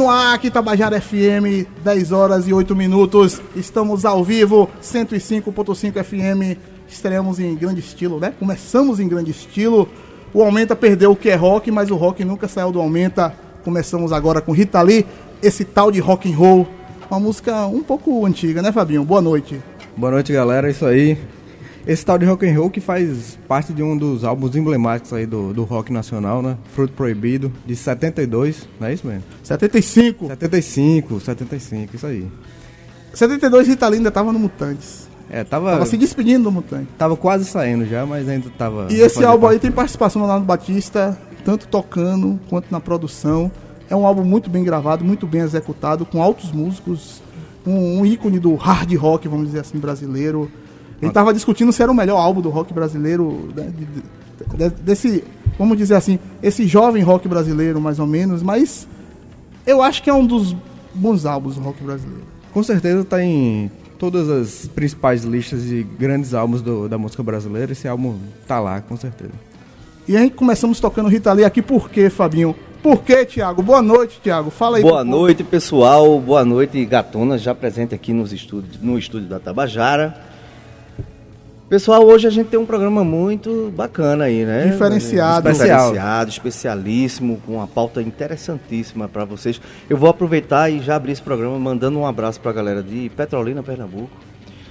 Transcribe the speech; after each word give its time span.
no 0.00 0.08
ar 0.08 0.34
aqui, 0.34 0.50
Tabajara 0.50 0.98
FM, 0.98 1.68
10 1.84 2.10
horas 2.10 2.48
e 2.48 2.54
8 2.54 2.74
minutos. 2.74 3.38
Estamos 3.54 4.06
ao 4.06 4.24
vivo, 4.24 4.66
105.5 4.82 6.02
FM. 6.02 6.58
Estreamos 6.88 7.38
em 7.38 7.54
grande 7.54 7.80
estilo, 7.80 8.18
né? 8.18 8.32
Começamos 8.38 8.98
em 8.98 9.06
grande 9.06 9.30
estilo. 9.30 9.86
O 10.32 10.42
Aumenta 10.42 10.74
perdeu 10.74 11.10
o 11.10 11.16
que 11.16 11.28
é 11.28 11.34
rock, 11.34 11.70
mas 11.70 11.90
o 11.90 11.96
rock 11.96 12.24
nunca 12.24 12.48
saiu 12.48 12.72
do 12.72 12.80
Aumenta. 12.80 13.34
Começamos 13.62 14.10
agora 14.10 14.40
com 14.40 14.52
Rita 14.52 14.80
Lee, 14.80 15.04
esse 15.42 15.66
tal 15.66 15.92
de 15.92 16.00
rock 16.00 16.32
and 16.32 16.34
roll. 16.34 16.66
Uma 17.10 17.20
música 17.20 17.66
um 17.66 17.82
pouco 17.82 18.24
antiga, 18.24 18.62
né, 18.62 18.72
Fabinho? 18.72 19.04
Boa 19.04 19.20
noite. 19.20 19.60
Boa 19.94 20.12
noite, 20.12 20.32
galera. 20.32 20.68
É 20.68 20.70
isso 20.70 20.86
aí. 20.86 21.18
Esse 21.90 22.06
tal 22.06 22.16
de 22.16 22.24
rock 22.24 22.48
and 22.48 22.56
roll 22.56 22.70
que 22.70 22.80
faz 22.80 23.36
parte 23.48 23.72
de 23.72 23.82
um 23.82 23.98
dos 23.98 24.22
álbuns 24.22 24.54
emblemáticos 24.54 25.12
aí 25.12 25.26
do, 25.26 25.52
do 25.52 25.64
rock 25.64 25.92
nacional, 25.92 26.40
né? 26.40 26.56
Fruto 26.72 26.92
Proibido, 26.92 27.52
de 27.66 27.74
72, 27.74 28.68
não 28.78 28.86
é 28.86 28.94
isso 28.94 29.04
mesmo? 29.04 29.24
75. 29.42 30.28
75, 30.28 31.18
75, 31.20 31.96
isso 31.96 32.06
aí. 32.06 32.30
72 33.12 33.66
Rita 33.66 33.88
ainda 33.88 34.08
tava 34.08 34.32
no 34.32 34.38
Mutantes. 34.38 35.08
É, 35.28 35.42
tava... 35.42 35.72
Tava 35.72 35.86
se 35.86 35.96
despedindo 35.96 36.44
do 36.44 36.52
Mutante. 36.52 36.86
Tava 36.96 37.16
quase 37.16 37.44
saindo 37.44 37.84
já, 37.84 38.06
mas 38.06 38.28
ainda 38.28 38.48
tava... 38.56 38.86
E 38.88 39.00
esse 39.00 39.24
álbum 39.24 39.48
aí 39.48 39.58
tem 39.58 39.72
participação 39.72 40.22
do 40.22 40.26
Leonardo 40.26 40.46
Batista, 40.46 41.18
tanto 41.44 41.66
tocando 41.66 42.38
quanto 42.48 42.70
na 42.70 42.78
produção. 42.78 43.50
É 43.88 43.96
um 43.96 44.06
álbum 44.06 44.22
muito 44.22 44.48
bem 44.48 44.62
gravado, 44.62 45.04
muito 45.04 45.26
bem 45.26 45.40
executado, 45.40 46.06
com 46.06 46.22
altos 46.22 46.52
músicos, 46.52 47.20
um, 47.66 47.98
um 47.98 48.06
ícone 48.06 48.38
do 48.38 48.54
hard 48.54 48.94
rock, 48.94 49.26
vamos 49.26 49.46
dizer 49.46 49.58
assim, 49.58 49.78
brasileiro. 49.78 50.48
Ele 51.00 51.10
estava 51.10 51.32
discutindo 51.32 51.72
se 51.72 51.82
era 51.82 51.90
o 51.90 51.94
melhor 51.94 52.18
álbum 52.18 52.40
do 52.40 52.50
rock 52.50 52.72
brasileiro, 52.74 53.48
né, 53.56 53.72
de- 53.76 53.84
de- 53.86 54.68
de- 54.70 54.82
desse, 54.82 55.24
vamos 55.58 55.76
dizer 55.78 55.94
assim, 55.94 56.18
esse 56.42 56.66
jovem 56.66 57.02
rock 57.02 57.26
brasileiro, 57.28 57.80
mais 57.80 57.98
ou 57.98 58.06
menos, 58.06 58.42
mas 58.42 58.86
eu 59.66 59.80
acho 59.82 60.02
que 60.02 60.10
é 60.10 60.14
um 60.14 60.26
dos 60.26 60.54
bons 60.94 61.24
álbuns 61.24 61.54
do 61.56 61.62
rock 61.62 61.82
brasileiro. 61.82 62.24
Com 62.52 62.62
certeza 62.62 63.04
tá 63.04 63.22
em 63.22 63.70
todas 63.98 64.28
as 64.28 64.66
principais 64.74 65.24
listas 65.24 65.62
de 65.64 65.82
grandes 65.98 66.34
álbuns 66.34 66.60
do- 66.62 66.88
da 66.88 66.98
música 66.98 67.22
brasileira. 67.22 67.72
Esse 67.72 67.86
álbum 67.86 68.16
tá 68.46 68.58
lá, 68.58 68.80
com 68.80 68.96
certeza. 68.96 69.30
E 70.08 70.16
a 70.16 70.20
gente 70.20 70.34
começamos 70.34 70.80
tocando 70.80 71.08
Rita 71.08 71.32
Lee 71.32 71.44
aqui 71.44 71.62
por 71.62 71.88
quê, 71.88 72.10
Fabinho? 72.10 72.56
Por 72.82 73.02
quê, 73.02 73.24
Thiago? 73.26 73.62
Boa 73.62 73.82
noite, 73.82 74.18
Thiago. 74.22 74.50
Fala 74.50 74.78
aí. 74.78 74.82
Boa 74.82 75.04
noite, 75.04 75.44
pessoal. 75.44 76.18
Boa 76.18 76.44
noite, 76.44 76.82
Gatona, 76.86 77.36
já 77.36 77.54
presente 77.54 77.94
aqui 77.94 78.12
nos 78.12 78.32
estúdios, 78.32 78.78
no 78.82 78.98
estúdio 78.98 79.28
da 79.28 79.38
Tabajara. 79.38 80.16
Pessoal, 81.70 82.04
hoje 82.04 82.26
a 82.26 82.30
gente 82.30 82.48
tem 82.48 82.58
um 82.58 82.66
programa 82.66 83.04
muito 83.04 83.72
bacana 83.76 84.24
aí, 84.24 84.44
né? 84.44 84.66
Diferenciado. 84.66 85.52
Diferenciado, 85.52 86.28
especialíssimo, 86.28 87.40
com 87.46 87.54
uma 87.54 87.66
pauta 87.68 88.02
interessantíssima 88.02 89.06
para 89.08 89.24
vocês. 89.24 89.60
Eu 89.88 89.96
vou 89.96 90.10
aproveitar 90.10 90.68
e 90.68 90.80
já 90.80 90.96
abrir 90.96 91.12
esse 91.12 91.22
programa 91.22 91.56
mandando 91.60 91.96
um 91.96 92.04
abraço 92.04 92.40
para 92.40 92.50
a 92.50 92.54
galera 92.54 92.82
de 92.82 93.08
Petrolina, 93.16 93.62
Pernambuco. 93.62 94.10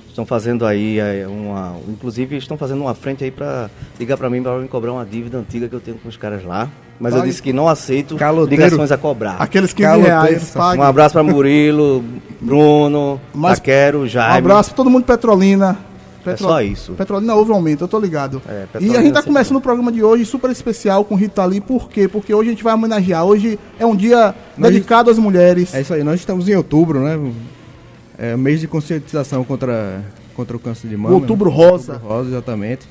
Estão 0.10 0.26
fazendo 0.26 0.66
aí 0.66 1.00
é, 1.00 1.26
uma. 1.26 1.78
Inclusive, 1.88 2.36
estão 2.36 2.58
fazendo 2.58 2.82
uma 2.82 2.94
frente 2.94 3.24
aí 3.24 3.32
para 3.32 3.70
ligar 3.98 4.18
para 4.18 4.30
mim 4.30 4.44
para 4.44 4.58
me 4.58 4.68
cobrar 4.68 4.92
uma 4.92 5.06
dívida 5.06 5.38
antiga 5.38 5.70
que 5.70 5.76
eu 5.76 5.80
tenho 5.80 5.98
com 6.00 6.10
os 6.10 6.18
caras 6.18 6.44
lá. 6.44 6.68
Mas 7.00 7.14
eu 7.14 7.20
Pague. 7.20 7.30
disse 7.32 7.42
que 7.42 7.54
não 7.54 7.70
aceito 7.70 8.18
Caloteiro. 8.18 8.62
ligações 8.62 8.92
a 8.92 8.98
cobrar. 8.98 9.38
Aqueles 9.40 9.72
15 9.72 9.88
Caloteiro, 9.90 10.20
reais. 10.22 10.50
pague. 10.50 10.82
Um 10.82 10.84
abraço 10.84 11.14
para 11.14 11.24
Murilo, 11.24 12.04
Bruno, 12.42 13.22
Mas- 13.34 13.58
Taquero, 13.60 14.00
Um 14.02 14.08
Jaime. 14.08 14.38
abraço 14.40 14.72
pra 14.72 14.76
todo 14.76 14.90
mundo 14.90 15.04
de 15.04 15.08
Petrolina. 15.08 15.78
É 16.26 16.38
só 16.38 16.62
isso. 16.62 16.94
Petrolina 16.94 17.36
houve 17.36 17.52
um 17.52 17.56
aumento, 17.56 17.84
eu 17.84 17.88
tô 17.88 18.00
ligado. 18.00 18.42
É, 18.48 18.66
e 18.80 18.96
a 18.96 19.02
gente 19.02 19.14
tá 19.14 19.24
começando 19.24 19.58
o 19.58 19.62
programa 19.62 19.92
de 19.92 20.04
hoje 20.04 20.26
super 20.26 20.50
especial 20.52 21.04
com 21.06 21.16
Rita 21.16 21.44
Lee. 21.46 21.62
Por 21.62 21.90
quê? 21.90 22.08
Porque 22.08 22.34
hoje 22.34 22.50
a 22.50 22.52
gente 22.52 22.64
vai 22.64 22.74
homenagear. 22.74 23.24
Hoje 23.26 23.58
é 23.80 23.86
um 23.86 23.96
dia 23.96 24.34
Nós- 24.58 24.72
dedicado 24.72 25.10
às 25.10 25.18
mulheres. 25.18 25.74
É 25.74 25.82
isso 25.82 25.94
aí, 25.94 26.04
nós 26.04 26.20
estamos 26.20 26.48
em 26.50 26.56
outubro, 26.56 27.00
né? 27.00 27.32
É 28.18 28.36
mês 28.36 28.60
de 28.60 28.68
conscientização 28.68 29.44
contra, 29.44 30.04
contra 30.36 30.56
o 30.56 30.60
câncer 30.60 30.88
de 30.88 30.98
mama. 30.98 31.16
Outubro 31.16 31.50
né? 31.50 31.56
Rosa. 31.56 31.94
Outubro 31.94 32.14
rosa, 32.16 32.30
exatamente. 32.30 32.88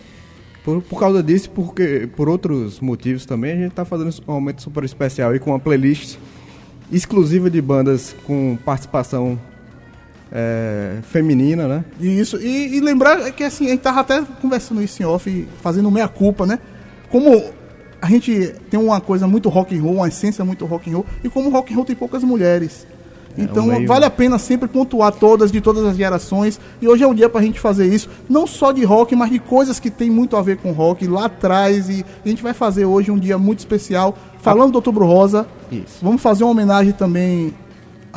Por, 0.64 0.82
por 0.82 0.98
causa 0.98 1.22
disso, 1.22 1.50
porque 1.50 2.08
por 2.16 2.28
outros 2.28 2.80
motivos 2.80 3.24
também, 3.24 3.52
a 3.52 3.56
gente 3.56 3.68
está 3.68 3.84
fazendo 3.84 4.10
um 4.26 4.32
momento 4.32 4.62
super 4.62 4.84
especial 4.84 5.30
aí 5.30 5.38
com 5.38 5.50
uma 5.50 5.58
playlist 5.58 6.16
exclusiva 6.90 7.50
de 7.50 7.60
bandas 7.60 8.14
com 8.26 8.58
participação 8.64 9.38
é, 10.32 10.98
feminina, 11.02 11.66
né? 11.66 11.84
E 12.00 12.18
Isso, 12.20 12.36
e, 12.38 12.76
e 12.76 12.80
lembrar 12.80 13.30
que 13.32 13.44
assim, 13.44 13.66
a 13.66 13.70
gente 13.70 13.80
tava 13.80 14.00
até 14.00 14.22
conversando 14.40 14.82
isso 14.82 15.02
em 15.02 15.06
off, 15.06 15.48
fazendo 15.62 15.90
meia 15.90 16.08
culpa, 16.08 16.46
né? 16.46 16.58
Como 17.10 17.42
a 18.00 18.06
gente 18.06 18.54
tem 18.70 18.78
uma 18.78 19.00
coisa 19.00 19.26
muito 19.26 19.48
rock 19.48 19.76
and 19.76 19.82
roll, 19.82 19.94
uma 19.96 20.08
essência 20.08 20.44
muito 20.44 20.64
rock 20.66 20.90
and 20.90 20.94
roll, 20.94 21.06
e 21.24 21.28
como 21.28 21.48
rock 21.50 21.72
and 21.72 21.76
roll 21.76 21.84
tem 21.84 21.96
poucas 21.96 22.22
mulheres. 22.22 22.86
Então 23.36 23.64
um 23.64 23.68
meio- 23.68 23.86
vale 23.86 24.04
a 24.04 24.10
pena 24.10 24.36
sempre 24.38 24.68
pontuar 24.68 25.12
todas, 25.12 25.52
de 25.52 25.60
todas 25.60 25.84
as 25.84 25.96
gerações, 25.96 26.58
e 26.82 26.88
hoje 26.88 27.04
é 27.04 27.06
um 27.06 27.14
dia 27.14 27.28
pra 27.28 27.40
gente 27.40 27.60
fazer 27.60 27.86
isso, 27.86 28.08
não 28.28 28.46
só 28.48 28.72
de 28.72 28.84
rock, 28.84 29.14
mas 29.14 29.30
de 29.30 29.38
coisas 29.38 29.78
que 29.78 29.90
tem 29.90 30.10
muito 30.10 30.36
a 30.36 30.42
ver 30.42 30.56
com 30.58 30.72
rock 30.72 31.06
lá 31.06 31.26
atrás, 31.26 31.88
e 31.88 32.04
a 32.24 32.28
gente 32.28 32.42
vai 32.42 32.52
fazer 32.52 32.84
hoje 32.84 33.10
um 33.12 33.18
dia 33.18 33.38
muito 33.38 33.60
especial, 33.60 34.16
falando 34.40 34.72
do 34.72 34.76
Outubro 34.76 35.06
Rosa, 35.06 35.46
Isso. 35.70 35.98
Vamos 36.02 36.20
fazer 36.20 36.42
uma 36.44 36.50
homenagem 36.50 36.92
também 36.92 37.54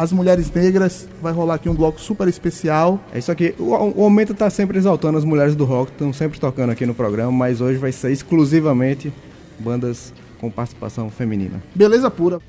às 0.01 0.11
mulheres 0.11 0.51
negras. 0.51 1.07
Vai 1.21 1.31
rolar 1.31 1.55
aqui 1.55 1.69
um 1.69 1.75
bloco 1.75 2.01
super 2.01 2.27
especial. 2.27 2.99
É 3.13 3.19
isso 3.19 3.31
aqui. 3.31 3.53
O, 3.59 3.71
o 3.99 4.03
Aumento 4.03 4.33
está 4.33 4.49
sempre 4.49 4.77
exaltando 4.77 5.17
as 5.17 5.23
mulheres 5.23 5.55
do 5.55 5.63
rock, 5.63 5.91
estão 5.91 6.11
sempre 6.11 6.39
tocando 6.39 6.71
aqui 6.71 6.85
no 6.85 6.95
programa, 6.95 7.31
mas 7.31 7.61
hoje 7.61 7.77
vai 7.77 7.91
ser 7.91 8.11
exclusivamente 8.11 9.13
bandas 9.59 10.11
com 10.39 10.49
participação 10.49 11.09
feminina. 11.11 11.61
Beleza 11.75 12.09
pura. 12.09 12.39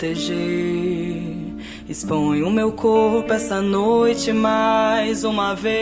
Proteger. 0.00 1.20
Exponho 1.88 2.50
meu 2.50 2.72
corpo 2.72 3.30
essa 3.32 3.60
noite 3.60 4.32
mais 4.32 5.22
uma 5.24 5.54
vez. 5.54 5.80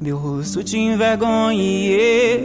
Meu 0.00 0.16
rosto 0.16 0.64
te 0.64 0.78
envergonha 0.78 1.62
e 1.62 1.92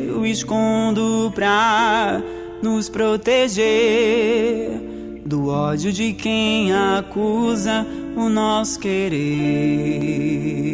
eu 0.10 0.26
escondo 0.26 1.32
pra 1.34 2.22
nos 2.62 2.90
proteger 2.90 4.70
do 5.26 5.48
ódio 5.48 5.94
de 5.94 6.12
quem 6.14 6.74
acusa 6.74 7.88
o 8.16 8.28
nosso 8.28 8.80
querer. 8.80 10.69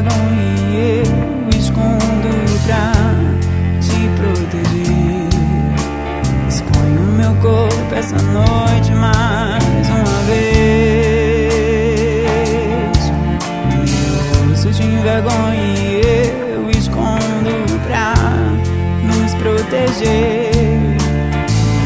Envergonha 0.00 0.42
e 0.70 1.02
eu 1.04 1.58
escondo 1.58 2.32
pra 2.64 2.92
te 3.82 4.08
proteger. 4.16 5.28
Exponho 6.48 7.02
meu 7.18 7.34
corpo 7.34 7.94
essa 7.94 8.16
noite 8.16 8.92
mais 8.92 9.90
uma 9.90 10.22
vez. 10.26 10.40
Meu 13.68 14.48
rosto 14.48 14.72
te 14.72 14.84
envergonha 14.84 15.54
e 15.54 16.00
eu 16.54 16.70
escondo 16.70 17.52
pra 17.86 18.14
nos 19.04 19.34
proteger. 19.34 20.96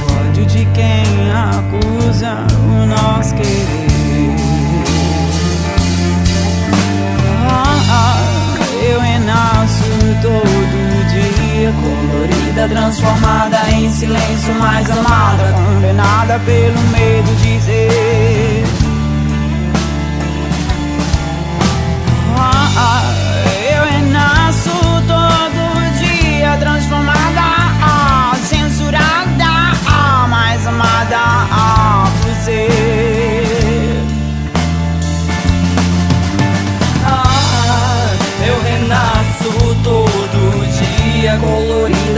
O 0.07 0.29
ódio 0.29 0.47
de 0.47 0.65
quem 0.67 1.33
acusa 1.33 2.47
o 2.65 2.87
nosso 2.87 3.35
querer. 3.35 3.94
Eu 9.25 9.31
renasço 9.31 9.85
todo 10.21 11.09
dia, 11.09 11.73
colorida, 11.73 12.69
transformada 12.69 13.71
em 13.71 13.91
silêncio, 13.91 14.55
mais 14.61 14.91
amada, 14.91 15.53
condenada 15.53 16.39
pelo 16.41 16.81
medo 16.93 17.35
de 17.37 17.61
ser. 17.63 18.65
Ah, 22.37 22.71
ah, 22.77 23.03
eu 23.73 23.85
renasço 23.85 24.71
todo 25.09 25.99
dia, 25.99 26.57
transformada, 26.59 27.14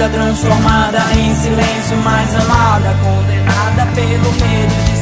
transformada 0.09 0.99
em 1.17 1.35
silêncio 1.35 1.97
mais 2.05 2.35
amada, 2.35 2.95
condenada 3.03 3.87
pelo 3.95 4.33
medo. 4.33 4.91
de 4.91 4.96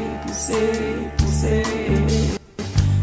por 1.17 1.29
ser. 1.29 2.07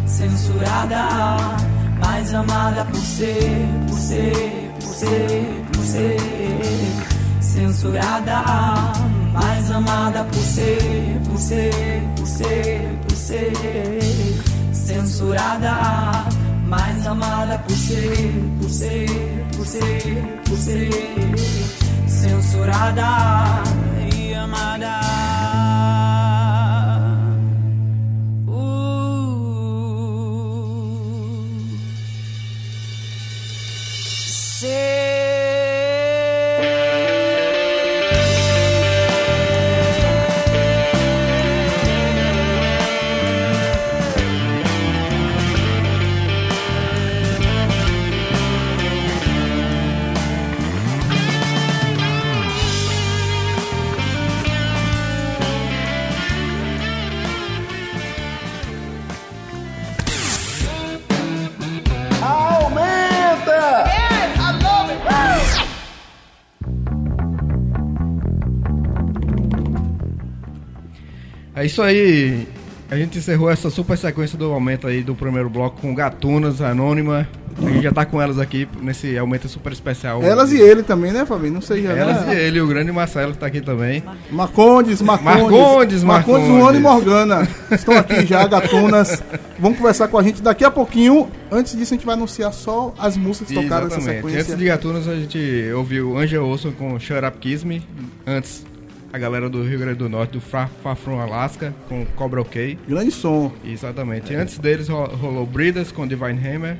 Censurada, 0.06 1.58
mais 2.02 2.34
amada 2.34 2.84
por 2.84 3.00
ser, 3.00 3.70
por 3.88 3.98
ser, 3.98 4.72
por 4.82 4.94
ser, 4.94 5.66
por 5.72 5.86
ser. 5.86 6.18
Censurada, 7.40 8.44
mais 9.32 9.72
amada 9.72 10.26
por 10.26 10.44
ser, 10.44 11.22
por 11.30 11.40
ser, 11.40 12.04
por 12.18 12.28
ser, 12.28 13.00
por 13.08 13.16
ser. 13.16 14.44
Censurada, 14.74 16.26
mais 16.66 17.08
amada 17.08 17.58
por 17.60 17.76
ser, 17.78 18.34
por 18.60 18.70
ser, 18.70 19.08
por 19.56 19.66
ser, 19.66 20.42
por 20.44 20.58
ser 20.58 21.88
censurada 22.08 23.37
isso 71.78 71.82
aí. 71.84 72.48
A 72.90 72.96
gente 72.96 73.18
encerrou 73.18 73.50
essa 73.50 73.70
super 73.70 73.98
sequência 73.98 74.38
do 74.38 74.46
aumento 74.46 74.88
aí 74.88 75.04
do 75.04 75.14
primeiro 75.14 75.50
bloco 75.50 75.82
com 75.82 75.94
Gatunas, 75.94 76.62
Anônima. 76.62 77.28
A 77.58 77.70
gente 77.70 77.84
já 77.84 77.92
tá 77.92 78.06
com 78.06 78.22
elas 78.22 78.40
aqui 78.40 78.68
nesse 78.82 79.18
aumento 79.18 79.50
super 79.50 79.74
especial. 79.74 80.24
Elas 80.24 80.54
e 80.54 80.58
ele 80.58 80.84
também, 80.84 81.12
né, 81.12 81.26
Fabinho? 81.26 81.56
Não 81.56 81.62
sei 81.62 81.84
já. 81.84 81.92
Elas 81.92 82.26
né? 82.26 82.34
e 82.34 82.40
ele, 82.40 82.62
o 82.62 82.68
grande 82.68 82.92
Marcelo 82.92 83.34
que 83.34 83.40
tá 83.40 83.46
aqui 83.46 83.60
também. 83.60 84.02
Marcondes, 84.32 85.02
Marcondes. 85.02 85.42
Marcondes, 85.42 86.04
Marcondes, 86.04 86.04
Marcondes. 86.04 86.50
Luana 86.50 86.78
e 86.78 86.82
Morgana. 86.82 87.48
Estão 87.70 87.98
aqui 87.98 88.26
já, 88.26 88.48
gatunas. 88.48 89.22
Vão 89.60 89.74
conversar 89.74 90.08
com 90.08 90.18
a 90.18 90.24
gente 90.24 90.42
daqui 90.42 90.64
a 90.64 90.72
pouquinho. 90.72 91.30
Antes 91.52 91.76
disso, 91.76 91.94
a 91.94 91.98
gente 91.98 92.06
vai 92.06 92.16
anunciar 92.16 92.54
só 92.54 92.94
as 92.98 93.18
músicas 93.18 93.54
tocadas 93.54 93.90
nessa 93.90 94.02
sequência. 94.02 94.40
Antes 94.40 94.58
de 94.58 94.66
Gatunas, 94.66 95.08
a 95.08 95.16
gente 95.16 95.72
ouviu 95.76 96.18
Angel 96.18 96.46
Olsen 96.46 96.72
com 96.72 96.98
Shut 96.98 97.26
Up 97.26 97.38
Kiss 97.38 97.68
Me. 97.68 97.86
Antes, 98.26 98.66
a 99.12 99.18
galera 99.18 99.50
do 99.50 99.64
Rio 99.64 99.80
Grande 99.80 99.98
do 100.00 100.10
Norte, 100.10 100.32
do 100.32 100.42
Far, 100.42 100.70
Far 100.84 100.96
From 100.96 101.20
Alaska, 101.20 101.74
com 101.88 102.06
Cobra 102.16 102.42
OK. 102.42 102.78
Grande 102.88 103.12
som. 103.12 103.52
Exatamente. 103.64 104.34
Antes 104.36 104.58
deles 104.58 104.88
ro- 104.90 105.08
rolou 105.16 105.46
Breeders 105.46 105.92
com 105.92 106.06
Divine 106.08 106.40
Hammer. 106.48 106.78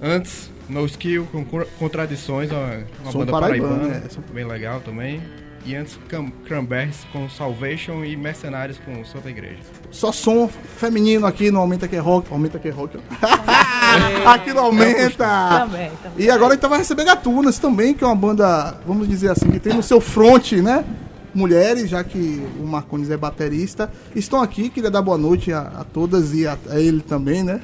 Antes, 0.00 0.50
No 0.68 0.84
Skill 0.84 1.26
com 1.32 1.44
Contradições, 1.78 2.50
uma, 2.50 2.84
uma 3.02 3.12
Som 3.12 3.18
banda 3.20 3.32
paraibana, 3.32 4.02
é, 4.04 4.08
som- 4.10 4.20
bem 4.32 4.44
legal 4.44 4.80
também. 4.80 5.22
E 5.64 5.74
antes, 5.74 5.98
Cranberries 6.44 7.04
com 7.12 7.28
Salvation 7.28 8.04
e 8.04 8.16
Mercenários 8.16 8.78
com 8.84 9.04
Santa 9.04 9.28
Igreja. 9.30 9.58
Só 9.90 10.12
som 10.12 10.46
feminino 10.48 11.26
aqui 11.26 11.50
no 11.50 11.58
Aumenta 11.58 11.88
Que 11.88 11.96
é 11.96 11.98
Rock. 11.98 12.28
Aumenta 12.30 12.56
Que 12.60 12.68
é 12.68 12.70
Rock. 12.70 12.98
ó. 12.98 14.30
aqui 14.30 14.52
no 14.52 14.60
Aumenta. 14.60 15.26
Também, 15.58 15.90
também. 16.02 16.24
E 16.24 16.30
agora 16.30 16.52
a 16.52 16.54
gente 16.56 16.68
vai 16.68 16.78
receber 16.78 17.04
Gatunas 17.04 17.58
também, 17.58 17.94
que 17.94 18.04
é 18.04 18.06
uma 18.06 18.14
banda, 18.14 18.76
vamos 18.86 19.08
dizer 19.08 19.30
assim, 19.30 19.50
que 19.50 19.58
tem 19.58 19.72
no 19.74 19.82
seu 19.82 20.00
front, 20.00 20.52
né? 20.52 20.84
Mulheres, 21.36 21.90
já 21.90 22.02
que 22.02 22.42
o 22.58 22.66
Marcones 22.66 23.10
é 23.10 23.16
baterista. 23.16 23.92
Estão 24.14 24.40
aqui, 24.40 24.70
queria 24.70 24.90
dar 24.90 25.02
boa 25.02 25.18
noite 25.18 25.52
a, 25.52 25.60
a 25.60 25.84
todas 25.84 26.32
e 26.32 26.46
a, 26.46 26.56
a 26.70 26.80
ele 26.80 27.02
também, 27.02 27.42
né? 27.42 27.60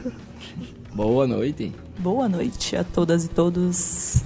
Boa 0.94 1.26
noite. 1.26 1.72
Boa 1.98 2.28
noite 2.28 2.76
a 2.76 2.84
todas 2.84 3.24
e 3.24 3.28
todos. 3.28 4.22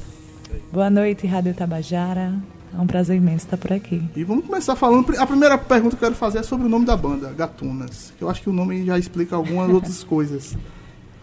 Boa 0.73 0.91
noite, 0.91 1.29
Rádio 1.29 1.55
Tabajara. 1.55 2.35
É 2.77 2.81
um 2.81 2.89
prazer 2.89 3.19
imenso 3.19 3.45
estar 3.45 3.57
por 3.57 3.73
aqui. 3.73 4.03
E 4.17 4.25
vamos 4.25 4.47
começar 4.47 4.75
falando. 4.75 5.17
A 5.17 5.25
primeira 5.25 5.57
pergunta 5.57 5.97
que 5.97 6.03
eu 6.03 6.09
quero 6.09 6.19
fazer 6.19 6.39
é 6.39 6.43
sobre 6.43 6.67
o 6.67 6.69
nome 6.69 6.85
da 6.85 6.97
banda, 6.97 7.33
Gatunas. 7.33 8.13
Eu 8.21 8.29
acho 8.29 8.43
que 8.43 8.51
o 8.51 8.53
nome 8.53 8.85
já 8.85 8.99
explica 8.99 9.37
algumas 9.37 9.71
outras 9.71 10.03
coisas. 10.05 10.57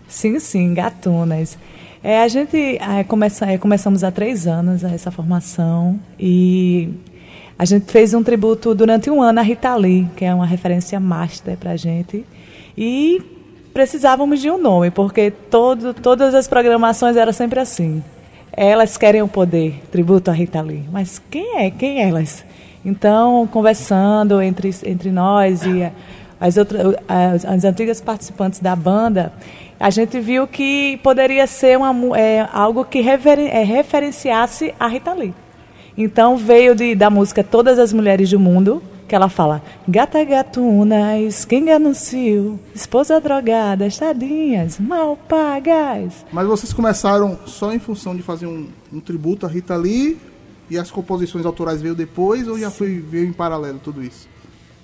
Sim, 0.08 0.40
sim, 0.40 0.74
gatunas. 0.74 1.58
É, 2.02 2.24
a 2.24 2.28
gente 2.30 2.56
é, 2.58 3.04
começa, 3.04 3.46
é, 3.46 3.58
começamos 3.58 4.02
há 4.02 4.12
três 4.12 4.48
anos 4.48 4.82
essa 4.86 5.12
formação 5.12 6.00
e 6.18 6.90
a 7.58 7.66
gente 7.66 7.92
fez 7.92 8.14
um 8.14 8.24
tributo 8.24 8.74
durante 8.74 9.10
um 9.10 9.22
ano 9.22 9.40
à 9.40 9.44
Rita 9.44 9.76
Lee, 9.76 10.08
que 10.16 10.26
é 10.26 10.34
uma 10.34 10.46
referência 10.46 11.00
master 11.00 11.58
para 11.58 11.72
a 11.72 11.78
gente. 11.78 12.26
E 12.78 13.22
precisávamos 13.74 14.42
de 14.42 14.50
um 14.50 14.58
nome, 14.58 14.92
porque 14.92 15.32
todo, 15.32 15.94
todas 15.94 16.34
as 16.34 16.48
programações 16.48 17.16
eram 17.16 17.32
sempre 17.32 17.60
assim. 17.60 18.04
Elas 18.52 18.98
querem 18.98 19.22
o 19.22 19.28
poder, 19.28 19.82
tributo 19.92 20.30
à 20.30 20.34
Rita 20.34 20.62
Lee. 20.62 20.84
Mas 20.92 21.22
quem 21.30 21.58
é? 21.58 21.72
Quem 21.72 22.02
elas? 22.02 22.44
Então, 22.86 23.48
conversando 23.48 24.42
entre, 24.42 24.70
entre 24.86 25.10
nós 25.12 25.66
e 25.66 25.90
as, 26.40 26.58
outras, 26.58 26.96
as, 27.08 27.46
as 27.46 27.64
antigas 27.64 28.02
participantes 28.02 28.60
da 28.60 28.76
banda, 28.76 29.32
a 29.80 29.90
gente 29.90 30.20
viu 30.20 30.48
que 30.48 30.98
poderia 31.02 31.48
ser 31.48 31.78
uma, 31.78 32.18
é, 32.18 32.48
algo 32.52 32.84
que 32.84 33.02
referen- 33.02 33.48
é, 33.48 33.64
referenciasse 33.64 34.74
a 34.80 34.88
Rita 34.88 35.14
Lee. 35.14 35.34
Então 35.98 36.38
veio 36.38 36.76
de, 36.76 36.96
da 36.96 37.10
música 37.10 37.44
Todas 37.44 37.78
as 37.78 37.94
Mulheres 37.94 38.30
do 38.30 38.40
Mundo, 38.40 38.82
que 39.08 39.16
ela 39.16 39.30
fala 39.30 39.62
Gata 39.88 40.24
gatunas, 40.24 41.46
quem 41.46 41.72
anunciou, 41.72 42.60
esposa 42.74 43.22
drogada, 43.22 43.88
tadinhas, 43.90 44.80
mal 44.80 45.16
pagas. 45.16 46.26
Mas 46.32 46.48
vocês 46.48 46.74
começaram 46.74 47.38
só 47.46 47.72
em 47.74 47.80
função 47.80 48.16
de 48.16 48.24
fazer 48.24 48.48
um, 48.48 48.68
um 48.92 49.00
tributo 49.00 49.46
à 49.46 49.50
Rita 49.50 49.76
Lee 49.76 50.18
e 50.70 50.78
as 50.78 50.90
composições 50.90 51.46
autorais 51.46 51.82
veio 51.82 51.94
depois 51.94 52.48
ou 52.48 52.58
já 52.58 52.72
foi, 52.72 53.00
veio 53.00 53.28
em 53.28 53.34
paralelo 53.34 53.80
tudo 53.84 54.04
isso? 54.04 54.28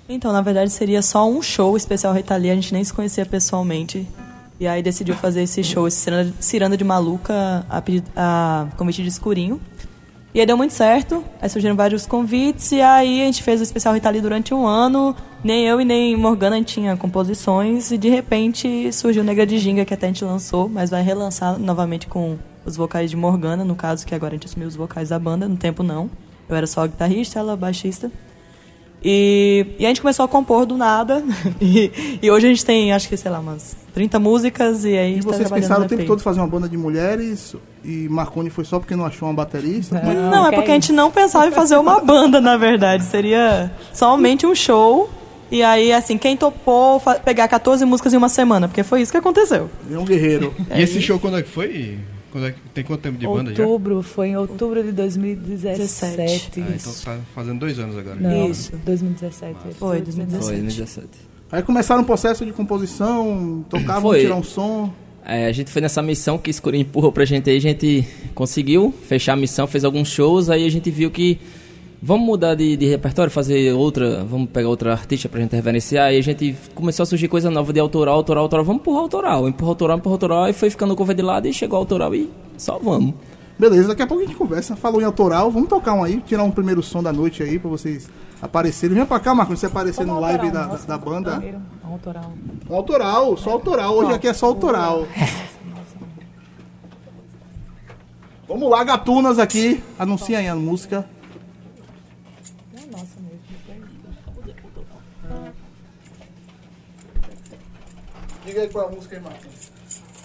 Então, 0.08 0.32
na 0.32 0.42
verdade, 0.42 0.70
seria 0.70 1.02
só 1.02 1.28
um 1.28 1.40
show 1.40 1.76
especial 1.76 2.12
Rita 2.12 2.36
Lee, 2.36 2.50
a 2.50 2.54
gente 2.54 2.72
nem 2.72 2.84
se 2.84 2.92
conhecia 2.92 3.24
pessoalmente. 3.24 4.06
E 4.58 4.66
aí 4.66 4.82
decidiu 4.82 5.14
fazer 5.14 5.42
esse 5.42 5.64
show, 5.64 5.88
esse 5.88 6.06
Ciranda, 6.38 6.76
de 6.76 6.84
Maluca, 6.84 7.64
a, 7.68 7.82
a 8.14 8.66
convite 8.76 9.02
de 9.02 9.08
escurinho. 9.08 9.58
E 10.32 10.38
aí 10.38 10.46
deu 10.46 10.56
muito 10.56 10.72
certo, 10.72 11.24
aí 11.42 11.48
surgiram 11.48 11.74
vários 11.74 12.06
convites, 12.06 12.70
e 12.70 12.80
aí 12.80 13.22
a 13.22 13.24
gente 13.24 13.42
fez 13.42 13.58
o 13.58 13.64
especial 13.64 13.94
Rita 13.94 14.08
Lee 14.10 14.20
durante 14.20 14.54
um 14.54 14.64
ano. 14.64 15.14
Nem 15.42 15.66
eu 15.66 15.80
e 15.80 15.84
nem 15.84 16.16
Morgana 16.16 16.62
tinha 16.62 16.96
composições, 16.96 17.90
e 17.90 17.98
de 17.98 18.08
repente 18.08 18.92
surgiu 18.92 19.24
Negra 19.24 19.44
de 19.44 19.58
Ginga, 19.58 19.84
que 19.84 19.92
até 19.92 20.06
a 20.06 20.08
gente 20.08 20.24
lançou, 20.24 20.68
mas 20.68 20.88
vai 20.90 21.02
relançar 21.02 21.58
novamente 21.58 22.06
com 22.06 22.38
os 22.64 22.76
vocais 22.76 23.10
de 23.10 23.16
Morgana, 23.16 23.64
no 23.64 23.74
caso, 23.74 24.06
que 24.06 24.14
agora 24.14 24.34
a 24.34 24.36
gente 24.36 24.46
assumiu 24.46 24.68
os 24.68 24.76
vocais 24.76 25.08
da 25.08 25.18
banda, 25.18 25.48
no 25.48 25.56
tempo 25.56 25.82
não. 25.82 26.08
Eu 26.48 26.54
era 26.54 26.66
só 26.66 26.86
guitarrista, 26.86 27.38
ela 27.40 27.56
baixista. 27.56 28.10
E, 29.04 29.66
e 29.78 29.84
a 29.86 29.88
gente 29.88 30.00
começou 30.00 30.24
a 30.24 30.28
compor 30.28 30.66
do 30.66 30.76
nada. 30.76 31.22
E, 31.60 32.18
e 32.22 32.30
hoje 32.30 32.46
a 32.46 32.48
gente 32.50 32.64
tem, 32.64 32.92
acho 32.92 33.08
que, 33.08 33.16
sei 33.16 33.30
lá, 33.30 33.38
umas 33.40 33.76
30 33.94 34.18
músicas. 34.18 34.84
E 34.84 34.88
aí 34.96 35.14
a 35.14 35.16
E 35.18 35.20
tá 35.20 35.22
vocês 35.22 35.38
trabalhando 35.40 35.62
pensaram 35.62 35.84
o 35.84 35.88
tempo 35.88 36.04
todo 36.06 36.20
em 36.20 36.22
fazer 36.22 36.40
uma 36.40 36.46
banda 36.46 36.68
de 36.68 36.76
mulheres 36.76 37.54
e 37.84 38.08
Marconi 38.08 38.50
foi 38.50 38.64
só 38.64 38.78
porque 38.78 38.94
não 38.96 39.04
achou 39.06 39.28
uma 39.28 39.34
baterista? 39.34 39.96
É 39.96 40.00
que- 40.00 40.06
Não, 40.14 40.46
é 40.46 40.52
porque 40.52 40.70
a 40.70 40.74
gente 40.74 40.92
não 40.92 41.10
pensava 41.10 41.48
em 41.48 41.52
fazer 41.52 41.76
uma 41.76 42.00
banda, 42.00 42.40
na 42.40 42.56
verdade. 42.56 43.04
Seria 43.04 43.70
somente 43.92 44.46
um 44.46 44.54
show. 44.54 45.08
E 45.50 45.62
aí, 45.64 45.92
assim, 45.92 46.16
quem 46.16 46.36
topou 46.36 47.00
pegar 47.24 47.48
14 47.48 47.84
músicas 47.84 48.14
em 48.14 48.16
uma 48.16 48.28
semana? 48.28 48.68
Porque 48.68 48.84
foi 48.84 49.02
isso 49.02 49.10
que 49.10 49.18
aconteceu. 49.18 49.68
É 49.92 49.98
um 49.98 50.04
guerreiro. 50.04 50.54
E 50.74 50.80
esse 50.82 51.00
show 51.02 51.18
quando 51.18 51.38
é 51.38 51.42
que 51.42 51.48
foi? 51.48 51.98
Quando 52.30 52.46
é 52.46 52.52
que- 52.52 52.60
tem 52.74 52.84
quanto 52.84 53.00
tempo 53.00 53.18
de 53.18 53.26
banda 53.26 53.54
já? 53.54 53.64
Outubro, 53.64 54.02
foi 54.02 54.28
em 54.28 54.36
outubro 54.36 54.82
de 54.82 54.92
2017. 54.92 56.60
Ah, 56.60 56.74
então 56.76 56.92
tá 57.04 57.18
fazendo 57.34 57.58
dois 57.58 57.78
anos 57.78 57.96
agora. 57.96 58.16
Não, 58.16 58.50
Isso. 58.50 58.72
2017. 58.84 59.56
Foi, 59.78 60.00
2017. 60.00 60.44
Foi, 60.44 60.52
2017. 60.56 61.08
Aí 61.52 61.62
começaram 61.62 62.02
um 62.02 62.04
processo 62.04 62.44
de 62.46 62.52
composição, 62.52 63.64
tocavam, 63.68 64.10
Foi. 64.10 64.20
tirar 64.20 64.36
um 64.36 64.42
som. 64.42 64.92
É, 65.24 65.46
a 65.46 65.52
gente 65.52 65.70
foi 65.70 65.82
nessa 65.82 66.00
missão 66.00 66.38
que 66.38 66.50
Escurinho 66.50 66.82
empurrou 66.82 67.12
pra 67.12 67.24
gente 67.24 67.50
aí, 67.50 67.56
a 67.56 67.60
gente 67.60 68.06
conseguiu 68.34 68.94
fechar 69.06 69.34
a 69.34 69.36
missão, 69.36 69.66
fez 69.66 69.84
alguns 69.84 70.08
shows, 70.08 70.48
aí 70.48 70.64
a 70.66 70.70
gente 70.70 70.90
viu 70.90 71.10
que 71.10 71.38
vamos 72.02 72.26
mudar 72.26 72.54
de, 72.54 72.76
de 72.76 72.86
repertório, 72.86 73.30
fazer 73.30 73.72
outra, 73.72 74.24
vamos 74.24 74.48
pegar 74.50 74.68
outra 74.68 74.92
artista 74.92 75.28
pra 75.28 75.40
gente 75.40 75.54
reverenciar, 75.54 76.06
aí 76.06 76.18
a 76.18 76.22
gente 76.22 76.56
começou 76.74 77.02
a 77.02 77.06
surgir 77.06 77.28
coisa 77.28 77.50
nova 77.50 77.72
de 77.72 77.80
autoral, 77.80 78.14
autoral, 78.14 78.44
autoral, 78.44 78.64
vamos 78.64 78.80
empurrar 78.80 79.02
autoral, 79.02 79.48
empurrar 79.48 79.68
autoral, 79.68 79.98
empurrar 79.98 80.14
autoral, 80.14 80.48
e 80.48 80.52
foi 80.52 80.70
ficando 80.70 80.96
cover 80.96 81.14
de 81.14 81.22
lado 81.22 81.46
e 81.46 81.52
chegou 81.52 81.78
autoral 81.78 82.14
e 82.14 82.30
só 82.56 82.78
vamos. 82.78 83.14
Beleza, 83.58 83.88
daqui 83.88 84.00
a 84.00 84.06
pouco 84.06 84.22
a 84.22 84.26
gente 84.26 84.38
conversa. 84.38 84.74
Falou 84.74 85.02
em 85.02 85.04
autoral, 85.04 85.50
vamos 85.50 85.68
tocar 85.68 85.92
um 85.92 86.02
aí, 86.02 86.18
tirar 86.22 86.42
um 86.44 86.50
primeiro 86.50 86.82
som 86.82 87.02
da 87.02 87.12
noite 87.12 87.42
aí 87.42 87.58
pra 87.58 87.68
vocês 87.68 88.08
aparecerem. 88.40 88.96
Vem 88.96 89.04
pra 89.04 89.20
cá, 89.20 89.34
Marcos, 89.34 89.60
você 89.60 89.66
aparecer 89.66 90.06
no 90.06 90.18
live 90.18 90.50
da, 90.50 90.64
da 90.64 90.96
banda. 90.96 91.32
Primeiro, 91.32 91.60
autoral. 91.84 92.32
Um 92.70 92.74
autoral, 92.74 93.36
só 93.36 93.50
autoral. 93.50 93.94
Hoje 93.94 94.14
aqui 94.14 94.28
é 94.28 94.32
só 94.32 94.46
autoral. 94.46 95.06
Vamos 98.48 98.70
lá, 98.70 98.82
gatunas 98.82 99.38
aqui. 99.38 99.82
Anuncia 99.98 100.38
aí 100.38 100.48
a 100.48 100.56
música. 100.56 101.06
Diga 108.50 108.62
aí 108.62 108.68
qual 108.68 108.86
é 108.86 108.88
a 108.88 108.90
música 108.90 109.14
aí, 109.14 109.22
Marcos. 109.22 109.70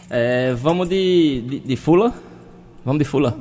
É, 0.09 0.51
vamos 0.55 0.89
de, 0.89 1.41
de, 1.41 1.59
de 1.59 1.75
Fula, 1.75 2.11
vamos 2.83 2.97
de 2.97 3.05
Fula. 3.05 3.37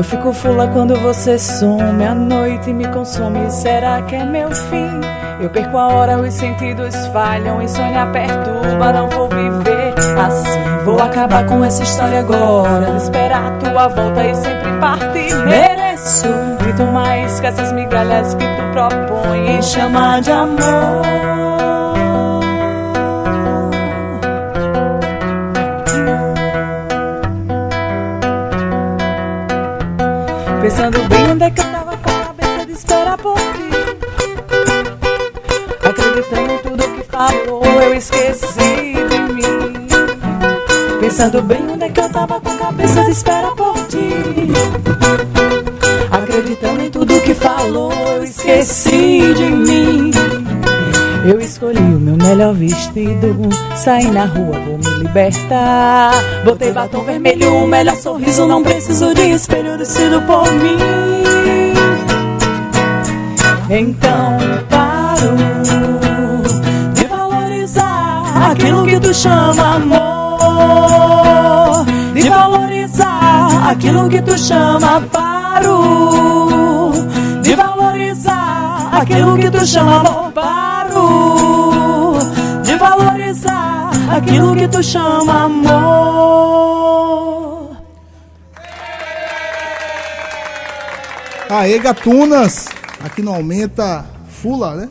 Eu 0.00 0.04
fico 0.04 0.32
fula 0.32 0.66
quando 0.66 0.96
você 0.96 1.38
some, 1.38 2.02
a 2.02 2.14
noite 2.14 2.72
me 2.72 2.88
consome. 2.88 3.50
Será 3.50 4.00
que 4.00 4.16
é 4.16 4.24
meu 4.24 4.50
fim? 4.50 4.98
Eu 5.38 5.50
perco 5.50 5.76
a 5.76 5.88
hora, 5.88 6.18
os 6.18 6.32
sentidos 6.32 6.96
falham, 7.08 7.60
insônia 7.60 8.06
perturba, 8.06 8.94
não 8.94 9.10
vou 9.10 9.28
viver 9.28 9.92
assim. 10.18 10.84
Vou 10.86 10.98
acabar 10.98 11.44
com 11.44 11.62
essa 11.62 11.82
história 11.82 12.20
agora, 12.20 12.96
esperar 12.96 13.58
tua 13.58 13.88
volta 13.88 14.24
e 14.24 14.34
sempre 14.36 14.72
partir. 14.80 15.34
Mereço 15.44 16.28
muito 16.64 16.82
mais 16.90 17.38
que 17.38 17.46
essas 17.48 17.70
migalhas 17.70 18.32
que 18.32 18.44
tu 18.46 18.72
propõe 18.72 19.58
e 19.58 19.62
chama 19.62 20.18
de 20.20 20.32
amor. 20.32 21.89
Pensando 30.70 31.08
bem 31.08 31.32
onde 31.32 31.42
é 31.42 31.50
que 31.50 31.60
eu 31.60 31.64
tava 31.64 31.96
com 31.96 32.10
a 32.10 32.26
cabeça 32.26 32.64
de 32.64 32.72
esperar 32.72 33.18
por 33.18 33.34
ti. 33.34 33.70
Acreditando 35.82 36.52
em 36.52 36.58
tudo 36.58 36.94
que 36.94 37.02
falou, 37.10 37.64
eu 37.64 37.94
esqueci 37.94 38.94
de 39.08 39.18
mim. 39.32 39.88
Pensando 41.00 41.42
bem 41.42 41.70
onde 41.72 41.84
é 41.86 41.88
que 41.88 42.00
eu 42.00 42.08
tava 42.08 42.40
com 42.40 42.48
a 42.50 42.56
cabeça 42.56 43.02
de 43.02 43.10
esperar 43.10 43.50
por 43.56 43.74
ti. 43.88 44.10
Acreditando 46.08 46.82
em 46.82 46.90
tudo 46.90 47.20
que 47.20 47.34
falou, 47.34 47.92
eu 47.92 48.22
esqueci 48.22 49.09
melhor 52.20 52.54
vestido, 52.54 53.48
saí 53.74 54.10
na 54.10 54.24
rua, 54.24 54.58
vou 54.66 54.78
me 54.78 55.02
libertar. 55.02 56.12
Botei 56.44 56.72
batom 56.72 57.04
vermelho, 57.04 57.54
o 57.64 57.66
melhor 57.66 57.96
sorriso, 57.96 58.46
não 58.46 58.62
preciso 58.62 59.14
de 59.14 59.30
espelho 59.30 59.76
descido 59.78 60.20
por 60.22 60.50
mim. 60.52 60.78
Então 63.72 64.38
paro 64.68 65.36
de 66.92 67.04
valorizar 67.04 68.50
aquilo 68.50 68.84
que 68.84 68.98
tu 68.98 69.14
chama 69.14 69.76
amor, 69.76 69.98
de 72.12 72.28
valorizar 72.28 73.70
aquilo 73.70 74.08
que 74.08 74.20
tu 74.20 74.36
chama 74.36 75.00
paro, 75.12 76.90
de 77.42 77.54
valorizar 77.54 78.88
aquilo 78.92 79.38
que 79.38 79.48
tu 79.50 79.64
chama 79.64 80.00
amor, 80.00 80.32
paro, 80.32 81.59
aquilo 84.20 84.54
que 84.54 84.68
tu 84.68 84.82
chama 84.82 85.44
amor. 85.44 85.70
Aê, 91.48 91.78
gatunas! 91.78 92.66
Aqui 93.00 93.22
não 93.22 93.34
aumenta 93.34 94.04
fula, 94.28 94.76
né? 94.76 94.90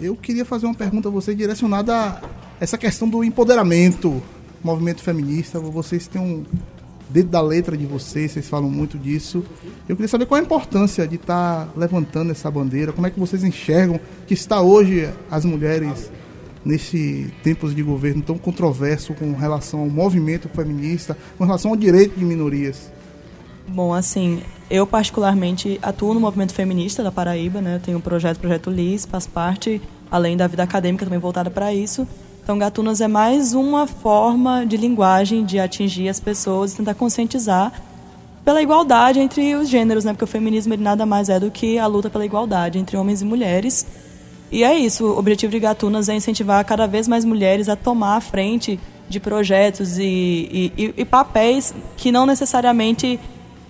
Eu 0.00 0.14
queria 0.14 0.44
fazer 0.44 0.66
uma 0.66 0.74
pergunta 0.74 1.08
a 1.08 1.10
você 1.10 1.34
direcionada 1.34 1.94
a 1.94 2.20
essa 2.60 2.78
questão 2.78 3.08
do 3.08 3.24
empoderamento, 3.24 4.22
movimento 4.62 5.02
feminista. 5.02 5.58
Vocês 5.58 6.06
têm 6.06 6.22
um 6.22 6.44
dedo 7.10 7.30
da 7.30 7.40
letra 7.40 7.76
de 7.76 7.84
vocês, 7.84 8.30
vocês 8.32 8.48
falam 8.48 8.70
muito 8.70 8.96
disso. 8.96 9.44
Eu 9.88 9.96
queria 9.96 10.08
saber 10.08 10.26
qual 10.26 10.40
a 10.40 10.44
importância 10.44 11.06
de 11.06 11.16
estar 11.16 11.68
levantando 11.76 12.30
essa 12.30 12.50
bandeira, 12.50 12.92
como 12.92 13.06
é 13.06 13.10
que 13.10 13.18
vocês 13.18 13.42
enxergam 13.42 13.98
que 14.26 14.34
está 14.34 14.60
hoje 14.60 15.10
as 15.30 15.44
mulheres 15.44 16.10
nesse 16.66 17.32
tempos 17.44 17.74
de 17.74 17.82
governo 17.82 18.22
tão 18.22 18.36
controverso 18.36 19.14
com 19.14 19.32
relação 19.32 19.80
ao 19.80 19.88
movimento 19.88 20.48
feminista, 20.48 21.16
com 21.38 21.44
relação 21.44 21.70
ao 21.70 21.76
direito 21.76 22.18
de 22.18 22.24
minorias. 22.24 22.90
Bom, 23.68 23.94
assim, 23.94 24.42
eu 24.68 24.84
particularmente 24.86 25.78
atuo 25.80 26.12
no 26.12 26.20
movimento 26.20 26.52
feminista 26.52 27.04
da 27.04 27.12
Paraíba, 27.12 27.60
né? 27.60 27.76
Eu 27.76 27.80
tenho 27.80 27.98
um 27.98 28.00
projeto, 28.00 28.40
Projeto 28.40 28.68
Liz, 28.68 29.06
faz 29.06 29.26
parte, 29.26 29.80
além 30.10 30.36
da 30.36 30.48
vida 30.48 30.64
acadêmica 30.64 31.04
também 31.04 31.20
voltada 31.20 31.50
para 31.50 31.72
isso. 31.72 32.06
Então, 32.42 32.58
Gatunas 32.58 33.00
é 33.00 33.08
mais 33.08 33.54
uma 33.54 33.86
forma 33.86 34.64
de 34.64 34.76
linguagem 34.76 35.44
de 35.44 35.58
atingir 35.58 36.08
as 36.08 36.20
pessoas 36.20 36.72
e 36.72 36.76
tentar 36.76 36.94
conscientizar 36.94 37.72
pela 38.44 38.62
igualdade 38.62 39.18
entre 39.18 39.54
os 39.56 39.68
gêneros, 39.68 40.04
né? 40.04 40.12
Porque 40.12 40.24
o 40.24 40.28
feminismo 40.28 40.72
ele 40.72 40.82
nada 40.82 41.04
mais 41.04 41.28
é 41.28 41.40
do 41.40 41.50
que 41.50 41.78
a 41.78 41.86
luta 41.86 42.08
pela 42.10 42.24
igualdade 42.24 42.78
entre 42.78 42.96
homens 42.96 43.22
e 43.22 43.24
mulheres. 43.24 43.86
E 44.50 44.62
é 44.62 44.76
isso, 44.78 45.04
o 45.06 45.18
objetivo 45.18 45.50
de 45.50 45.58
Gatunas 45.58 46.08
é 46.08 46.14
incentivar 46.14 46.64
cada 46.64 46.86
vez 46.86 47.08
mais 47.08 47.24
mulheres 47.24 47.68
a 47.68 47.74
tomar 47.74 48.16
a 48.16 48.20
frente 48.20 48.78
de 49.08 49.20
projetos 49.20 49.98
e, 49.98 50.72
e, 50.76 50.94
e- 50.96 51.04
papéis 51.04 51.74
que 51.96 52.10
não 52.12 52.26
necessariamente, 52.26 53.20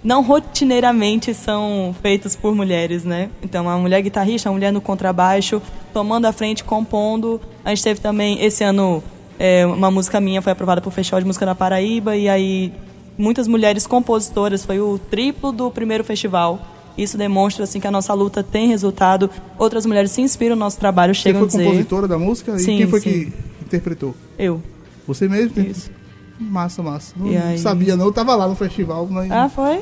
não 0.03 0.23
rotineiramente 0.23 1.35
são 1.35 1.95
feitos 2.03 2.35
por 2.37 2.55
mulheres, 2.55 3.05
né? 3.05 3.31
Então, 3.43 3.69
a 3.69 3.77
mulher 3.77 4.03
guitarrista, 4.03 4.49
a 4.49 4.53
mulher 4.53 4.73
no 4.73 4.81
contrabaixo, 4.81 5.61
tomando 5.93 6.27
a 6.27 6.33
frente, 6.33 6.65
compondo. 6.65 7.41
A 7.65 7.71
gente 7.71 7.83
teve 7.83 8.01
também, 8.01 8.43
esse 8.43 8.65
ano, 8.65 9.03
é, 9.39 9.67
uma 9.67 9.91
música 9.91 10.21
minha 10.21 10.41
foi 10.41 10.53
aprovada 10.53 10.81
por 10.81 10.93
Festival 10.93 11.21
de 11.21 11.27
Música 11.27 11.45
da 11.47 11.55
Paraíba, 11.55 12.17
e 12.17 12.29
aí 12.29 12.73
muitas 13.19 13.49
mulheres 13.49 13.87
compositoras, 13.87 14.65
foi 14.65 14.81
o 14.81 14.99
triplo 14.99 15.53
do 15.53 15.71
primeiro 15.71 16.05
festival. 16.05 16.61
Isso 16.97 17.19
demonstra 17.19 17.65
assim 17.65 17.79
que 17.81 17.87
a 17.87 17.91
nossa 17.91 18.13
luta 18.15 18.43
tem 18.43 18.69
resultado. 18.69 19.31
Outras 19.59 19.85
mulheres 19.87 20.11
se 20.11 20.21
inspiram 20.21 20.57
no 20.57 20.61
nosso 20.61 20.79
trabalho, 20.79 21.15
Você 21.15 21.23
chegam 21.23 21.41
foi 21.43 21.47
a 21.49 21.51
dizer. 21.51 21.65
compositora 21.65 22.09
da 22.09 22.19
música? 22.19 22.59
Sim, 22.59 22.75
e 22.75 22.79
quem 22.79 22.87
foi 22.89 23.01
sim. 23.01 23.11
que 23.11 23.33
interpretou? 23.65 24.15
Eu. 24.39 24.63
Você 25.07 25.29
mesmo? 25.29 25.61
Isso. 25.63 25.91
Massa, 26.39 26.83
massa. 26.83 27.15
Não 27.17 27.31
E 27.31 27.37
aí? 27.37 27.59
sabia 27.59 27.97
não, 27.97 28.07
eu 28.07 28.13
tava 28.13 28.35
lá 28.35 28.47
no 28.49 28.55
festival. 28.55 29.07
Mas... 29.11 29.31
Ah, 29.31 29.49
foi? 29.49 29.81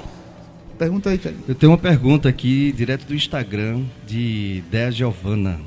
Pergunta 0.78 1.10
aí, 1.10 1.18
Thiago. 1.18 1.38
Eu 1.48 1.54
tenho 1.54 1.70
uma 1.72 1.78
pergunta 1.78 2.28
aqui, 2.28 2.72
direto 2.72 3.06
do 3.06 3.14
Instagram, 3.14 3.82
de 4.06 4.62
Dea 4.70 4.90
Giovana. 4.90 5.60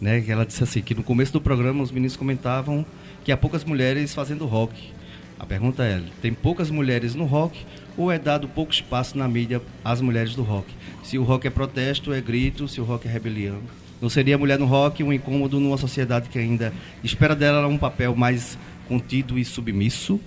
né? 0.00 0.20
Que 0.20 0.32
ela 0.32 0.44
disse 0.46 0.62
assim 0.62 0.80
que 0.80 0.94
no 0.94 1.02
começo 1.02 1.32
do 1.32 1.40
programa 1.40 1.82
os 1.82 1.90
meninos 1.90 2.16
comentavam 2.16 2.84
que 3.24 3.30
há 3.32 3.36
poucas 3.36 3.64
mulheres 3.64 4.14
fazendo 4.14 4.46
rock. 4.46 4.90
A 5.38 5.44
pergunta 5.46 5.82
é: 5.84 6.00
tem 6.22 6.32
poucas 6.32 6.70
mulheres 6.70 7.14
no 7.14 7.24
rock 7.26 7.58
ou 7.98 8.12
é 8.12 8.18
dado 8.18 8.48
pouco 8.48 8.72
espaço 8.72 9.18
na 9.18 9.26
mídia 9.28 9.60
às 9.84 10.00
mulheres 10.00 10.34
do 10.34 10.42
rock? 10.42 10.72
Se 11.02 11.18
o 11.18 11.24
rock 11.24 11.48
é 11.48 11.50
protesto, 11.50 12.12
é 12.12 12.20
grito, 12.20 12.68
se 12.68 12.80
o 12.80 12.84
rock 12.84 13.08
é 13.08 13.10
rebelião. 13.10 13.58
Não 14.00 14.08
seria 14.08 14.36
a 14.36 14.38
mulher 14.38 14.58
no 14.58 14.64
rock 14.64 15.02
um 15.02 15.12
incômodo 15.12 15.58
numa 15.58 15.76
sociedade 15.76 16.28
que 16.28 16.38
ainda 16.38 16.72
espera 17.02 17.34
dela 17.34 17.66
um 17.66 17.76
papel 17.76 18.14
mais 18.14 18.56
contido 18.86 19.36
e 19.36 19.44
submisso? 19.44 20.20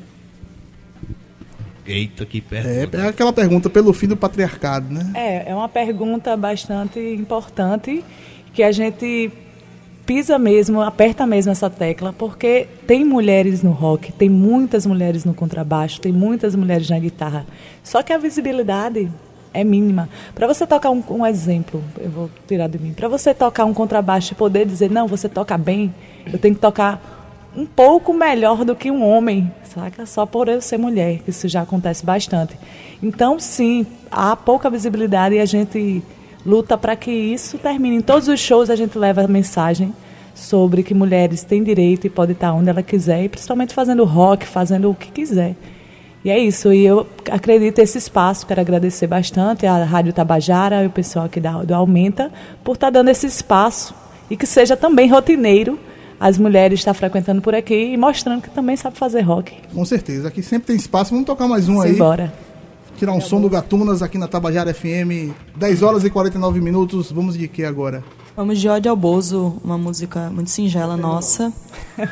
Eita, 1.86 2.26
que 2.26 2.42
pergunta. 2.42 2.98
É, 2.98 3.06
é 3.06 3.08
aquela 3.08 3.34
pergunta 3.34 3.70
pelo 3.70 3.94
fim 3.94 4.08
do 4.08 4.18
patriarcado, 4.18 4.94
né? 4.94 5.12
É, 5.16 5.50
é 5.50 5.56
uma 5.56 5.70
pergunta 5.70 6.36
bastante 6.36 7.00
importante 7.00 8.04
que 8.54 8.62
a 8.62 8.72
gente 8.72 9.32
pisa 10.06 10.38
mesmo, 10.38 10.82
aperta 10.82 11.26
mesmo 11.26 11.52
essa 11.52 11.70
tecla, 11.70 12.14
porque 12.14 12.68
tem 12.88 13.06
mulheres 13.06 13.62
no 13.62 13.72
rock, 13.72 14.12
tem 14.12 14.30
muitas 14.30 14.86
mulheres 14.86 15.26
no 15.26 15.34
contrabaixo, 15.34 16.02
tem 16.02 16.12
muitas 16.12 16.56
mulheres 16.56 16.90
na 16.90 17.00
guitarra. 17.00 17.46
Só 17.84 18.02
que 18.02 18.12
a 18.12 18.18
visibilidade 18.18 19.12
é 19.54 19.64
mínima. 19.64 20.10
Para 20.34 20.48
você 20.48 20.66
tocar 20.66 20.90
um, 20.92 21.04
um, 21.10 21.26
exemplo, 21.26 21.84
eu 22.00 22.10
vou 22.10 22.30
tirar 22.48 22.68
de 22.68 22.80
mim. 22.80 22.94
Para 22.94 23.08
você 23.08 23.34
tocar 23.34 23.66
um 23.66 23.74
contrabaixo 23.74 24.34
e 24.34 24.36
poder 24.36 24.66
dizer 24.66 24.90
não, 24.90 25.08
você 25.08 25.28
toca 25.28 25.58
bem, 25.58 25.94
eu 26.32 26.40
tenho 26.40 26.56
que 26.56 26.62
tocar 26.62 27.20
um 27.56 27.66
pouco 27.66 28.14
melhor 28.14 28.64
do 28.64 28.76
que 28.76 28.90
um 28.90 29.04
homem, 29.04 29.52
saca? 29.64 30.06
Só 30.06 30.26
por 30.26 30.48
eu 30.48 30.62
ser 30.62 30.78
mulher, 30.78 31.22
isso 31.28 31.48
já 31.48 31.62
acontece 31.62 32.06
bastante. 32.06 32.58
Então, 33.04 33.40
sim, 33.40 33.86
há 34.10 34.36
pouca 34.36 34.70
visibilidade 34.70 35.36
e 35.36 35.40
a 35.40 35.46
gente 35.46 36.02
luta 36.46 36.78
para 36.78 36.96
que 36.96 37.12
isso 37.12 37.58
termine. 37.58 37.98
Em 37.98 38.02
todos 38.02 38.28
os 38.28 38.40
shows 38.40 38.70
a 38.70 38.76
gente 38.76 38.98
leva 38.98 39.24
a 39.24 39.28
mensagem 39.28 39.94
sobre 40.34 40.84
que 40.84 40.94
mulheres 40.94 41.44
têm 41.44 41.64
direito 41.64 42.08
e 42.08 42.10
podem 42.10 42.34
estar 42.34 42.54
onde 42.54 42.70
ela 42.70 42.82
quiser, 42.82 43.24
e 43.24 43.30
principalmente 43.30 43.74
fazendo 43.74 44.04
rock, 44.04 44.46
fazendo 44.46 44.90
o 44.90 44.96
que 44.96 45.12
quiser. 45.12 45.56
E 46.24 46.30
é 46.30 46.38
isso, 46.38 46.72
e 46.72 46.86
eu 46.86 47.08
acredito 47.32 47.80
esse 47.80 47.98
espaço, 47.98 48.46
quero 48.46 48.62
agradecer 48.62 49.08
bastante 49.08 49.66
à 49.66 49.84
Rádio 49.84 50.14
Tabajara 50.14 50.84
e 50.84 50.88
o 50.88 50.90
pessoal 50.90 51.26
aqui 51.26 51.40
da, 51.40 51.64
do 51.64 51.74
Aumenta 51.74 52.32
por 52.64 52.74
estar 52.74 52.92
dando 52.92 53.10
esse 53.10 53.26
espaço 53.26 53.94
e 54.30 54.38
que 54.38 54.46
seja 54.46 54.78
também 54.78 55.10
rotineiro 55.10 55.80
as 56.20 56.38
mulheres 56.38 56.80
estar 56.80 56.94
frequentando 56.94 57.42
por 57.42 57.56
aqui 57.56 57.74
e 57.74 57.98
mostrando 57.98 58.44
que 58.44 58.50
também 58.52 58.78
sabe 58.78 58.96
fazer 58.98 59.22
rock. 59.22 59.54
Com 59.74 59.84
certeza, 59.84 60.28
aqui 60.28 60.44
sempre 60.44 60.68
tem 60.68 60.76
espaço, 60.76 61.10
vamos 61.10 61.26
tocar 61.26 61.48
mais 61.48 61.68
um 61.68 61.82
aí. 61.82 61.94
Bora. 61.94 62.32
Tirar 63.02 63.14
um 63.14 63.18
é 63.18 63.22
som 63.22 63.42
do 63.42 63.50
Gatunas 63.50 64.04
aqui 64.04 64.16
na 64.20 64.28
Tabajara 64.28 64.72
FM, 64.72 65.34
10 65.56 65.82
horas 65.82 66.04
e 66.04 66.10
49 66.12 66.62
minutos, 66.62 67.12
vamos 67.12 67.36
de 67.36 67.48
que 67.48 67.66
agora? 67.66 68.04
Vamos 68.38 68.60
de 68.60 68.70
Ódio 68.70 68.92
ao 68.92 68.96
Bozo, 68.96 69.60
uma 69.64 69.76
música 69.76 70.30
muito 70.30 70.52
singela 70.52 70.96
nossa. 70.96 71.52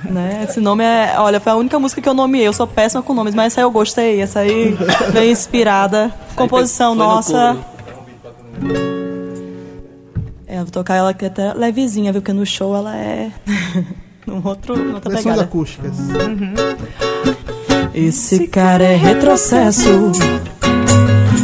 né? 0.10 0.47
Esse 0.49 0.60
nome 0.60 0.84
é. 0.84 1.13
Olha, 1.19 1.39
foi 1.39 1.52
a 1.52 1.56
única 1.56 1.78
música 1.78 2.02
que 2.02 2.10
eu 2.10 2.15
nomeei. 2.15 2.47
Eu 2.47 2.54
sou 2.54 2.65
péssima 2.65 3.04
com 3.04 3.13
nomes, 3.13 3.36
mas 3.36 3.54
essa 3.54 3.62
aí 3.62 3.65
eu 3.65 3.69
gostei. 3.69 4.19
Essa 4.19 4.39
aí 4.39 4.75
bem 5.13 5.30
inspirada. 5.30 6.12
Composição 6.36 6.95
nossa. 6.95 7.56
É, 10.47 10.58
vou 10.58 10.71
tocar 10.71 10.95
ela 10.95 11.12
aqui 11.12 11.28
até 11.28 11.54
levezinha, 11.54 12.12
viu? 12.12 12.19
Porque 12.19 12.34
no 12.34 12.47
show 12.47 12.75
ela 12.75 12.97
é. 12.97 13.32
num 14.25 14.41
outro, 14.43 14.73
outra 14.95 15.12
Versões 15.12 15.36
pegada. 15.36 15.43
acústicas. 15.43 15.99
Uhum. 15.99 16.54
Esse 17.93 18.47
cara 18.47 18.86
é 18.86 18.95
retrocesso. 18.95 20.12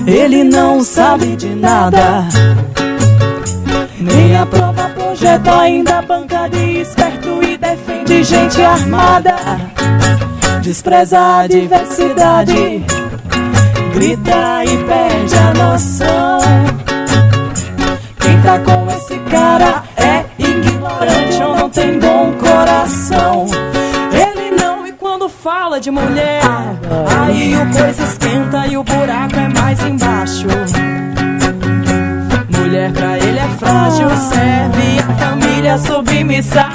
Ele 0.07 0.43
não 0.43 0.83
sabe 0.83 1.35
de 1.35 1.49
nada. 1.55 2.27
Nem 3.99 4.37
aprova 4.37 4.89
projeto, 4.89 5.49
ainda 5.49 6.01
banca 6.03 6.47
de 6.47 6.81
esperto 6.81 7.41
e 7.43 7.57
defende 7.57 8.23
gente 8.23 8.61
armada. 8.61 9.35
Despreza 10.61 11.39
a 11.39 11.47
diversidade, 11.47 12.85
grita 13.93 14.63
e 14.63 14.77
perde 14.83 15.35
a 15.35 15.53
noção. 15.53 16.39
Quem 18.19 18.41
tá 18.41 18.59
com 18.59 18.91
esse 18.91 19.17
cara 19.29 19.83
fala 25.75 25.79
de 25.79 25.91
mulher, 25.91 26.41
aí 27.21 27.55
o 27.55 27.71
coisa 27.71 28.03
esquenta 28.03 28.67
e 28.67 28.77
o 28.77 28.83
buraco 28.83 29.35
é 29.35 29.59
mais 29.59 29.83
embaixo. 29.83 30.47
Mulher 32.49 32.91
pra 32.93 33.17
ele 33.17 33.39
é 33.39 33.47
frágil, 33.57 34.09
serve 34.09 34.99
a 34.99 35.13
família 35.25 35.77
submissa. 35.77 36.65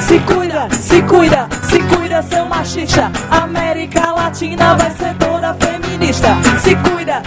Se 0.00 0.18
cuida, 0.20 0.68
se 0.80 1.02
cuida, 1.02 1.48
se 1.62 1.78
cuida, 1.80 2.22
seu 2.22 2.46
machista. 2.46 3.10
América 3.30 4.12
Latina 4.12 4.74
vai 4.74 4.90
ser 4.90 5.14
toda 5.14 5.54
feminista. 5.54 6.28
Se 6.60 6.74
cuida, 6.76 7.22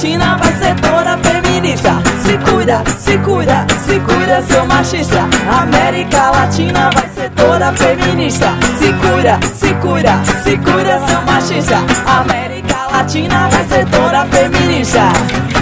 Latina 0.00 0.34
vai 0.38 0.52
ser 0.54 0.74
toda 0.76 1.18
feminista. 1.18 1.90
Se 2.24 2.38
cuida, 2.50 2.82
se 2.96 3.18
cuida, 3.18 3.66
se 3.84 4.00
cuida, 4.00 4.40
seu 4.40 4.64
machista. 4.64 5.28
América 5.60 6.30
Latina 6.30 6.88
vai 6.94 7.06
ser 7.10 7.30
toda 7.32 7.70
feminista. 7.74 8.46
Se 8.78 8.94
cuida, 8.94 9.38
se 9.52 9.74
cuida, 9.74 10.22
se 10.42 10.56
cuida, 10.56 11.06
seu 11.06 11.20
machista. 11.20 11.84
América 12.06 12.86
Latina 12.90 13.50
vai 13.50 13.64
ser 13.68 13.86
toda 13.90 14.24
feminista. 14.24 15.02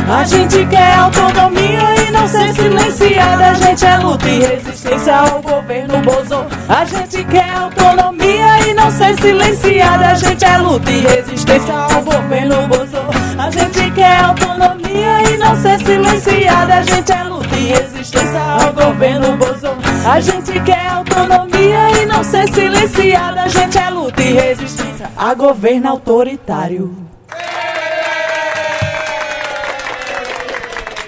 A 0.08 0.22
gente 0.22 0.64
quer 0.66 0.94
autonomia 0.94 2.06
e 2.06 2.10
não 2.12 2.28
ser 2.28 2.54
silenciada. 2.54 3.50
A 3.50 3.54
gente 3.54 3.84
é 3.84 3.98
luta 3.98 4.28
e 4.28 4.38
resistência 4.38 5.16
ao 5.16 5.42
governo 5.42 5.98
Bozo. 6.02 6.46
A 6.68 6.84
gente 6.84 7.24
quer 7.24 7.50
autonomia 7.56 8.68
e 8.68 8.72
não 8.72 8.88
ser 8.88 9.20
silenciada. 9.20 10.10
A 10.10 10.14
gente 10.14 10.44
é 10.44 10.58
luta 10.58 10.88
e 10.92 11.00
resistência 11.00 11.74
ao 11.74 12.02
governo 12.02 12.68
Bozo. 12.68 13.02
A 13.36 13.50
gente 13.50 13.77
quer 14.08 14.24
autonomia 14.24 15.22
e 15.30 15.36
não 15.36 15.56
ser 15.60 15.78
silenciada. 15.80 16.74
A 16.74 16.82
gente 16.82 17.12
é 17.12 17.22
luta 17.24 17.56
e 17.56 17.66
resistência 17.66 18.40
ao 18.40 18.72
governo 18.72 19.36
Bozo. 19.36 19.68
A 20.10 20.20
gente 20.20 20.60
quer 20.60 20.86
autonomia 20.88 22.02
e 22.02 22.06
não 22.06 22.24
ser 22.24 22.52
silenciada. 22.52 23.42
A 23.42 23.48
gente 23.48 23.78
é 23.78 23.90
luta 23.90 24.22
e 24.22 24.32
resistência 24.32 25.10
a 25.16 25.34
governo 25.34 25.88
autoritário. 25.88 26.94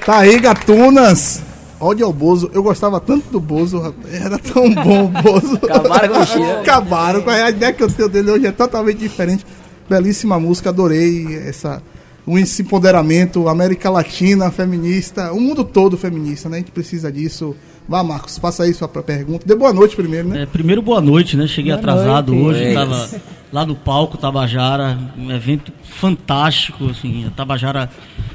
Tá 0.05 0.19
aí, 0.19 0.39
gatunas. 0.39 1.43
Ódio 1.79 2.05
ao 2.05 2.13
Bozo. 2.13 2.51
Eu 2.53 2.63
gostava 2.63 3.01
tanto 3.01 3.31
do 3.31 3.41
Bozo, 3.41 3.81
rapaz. 3.81 4.15
Era 4.15 4.39
tão 4.39 4.71
bom 4.75 5.05
o 5.05 5.09
Bozo. 5.09 5.57
Acabaram 5.57 6.09
com 6.09 6.41
o? 6.41 6.61
Acabaram. 6.61 7.25
a 7.29 7.51
ideia 7.51 7.73
que 7.73 7.83
eu 7.83 7.91
tenho 7.91 8.09
dele 8.09 8.31
hoje 8.31 8.47
é 8.47 8.53
totalmente 8.53 8.99
diferente. 8.99 9.47
Belíssima 9.89 10.39
música, 10.39 10.69
adorei 10.71 11.37
essa, 11.49 11.83
um 12.31 12.39
esse 12.39 12.63
empoderamento. 12.63 13.49
América 13.49 13.91
Latina, 13.91 14.51
feminista, 14.51 15.33
o 15.33 15.41
mundo 15.41 15.65
todo 15.65 15.99
feminista, 15.99 16.49
né? 16.49 16.59
A 16.59 16.61
gente 16.61 16.71
precisa 16.71 17.11
disso. 17.11 17.57
Vá, 17.89 18.05
Marcos, 18.05 18.39
faça 18.39 18.63
aí 18.63 18.73
sua 18.73 18.87
pergunta. 18.87 19.45
Dê 19.45 19.57
boa 19.57 19.73
noite 19.73 19.97
primeiro, 19.97 20.29
né? 20.29 20.43
É, 20.43 20.47
primeiro, 20.47 20.81
boa 20.81 21.01
noite, 21.01 21.37
né? 21.37 21.49
Cheguei 21.49 21.73
Boa 21.73 21.81
atrasado 21.81 22.33
noite. 22.33 22.61
hoje, 22.61 22.69
estava 22.69 23.11
lá 23.53 23.67
no 23.67 23.75
palco 23.75 24.17
Tabajara, 24.17 24.97
um 25.19 25.33
evento 25.33 25.73
fantástico, 25.83 26.89
assim, 26.89 27.27
a 27.27 27.31
Tabajara 27.31 27.91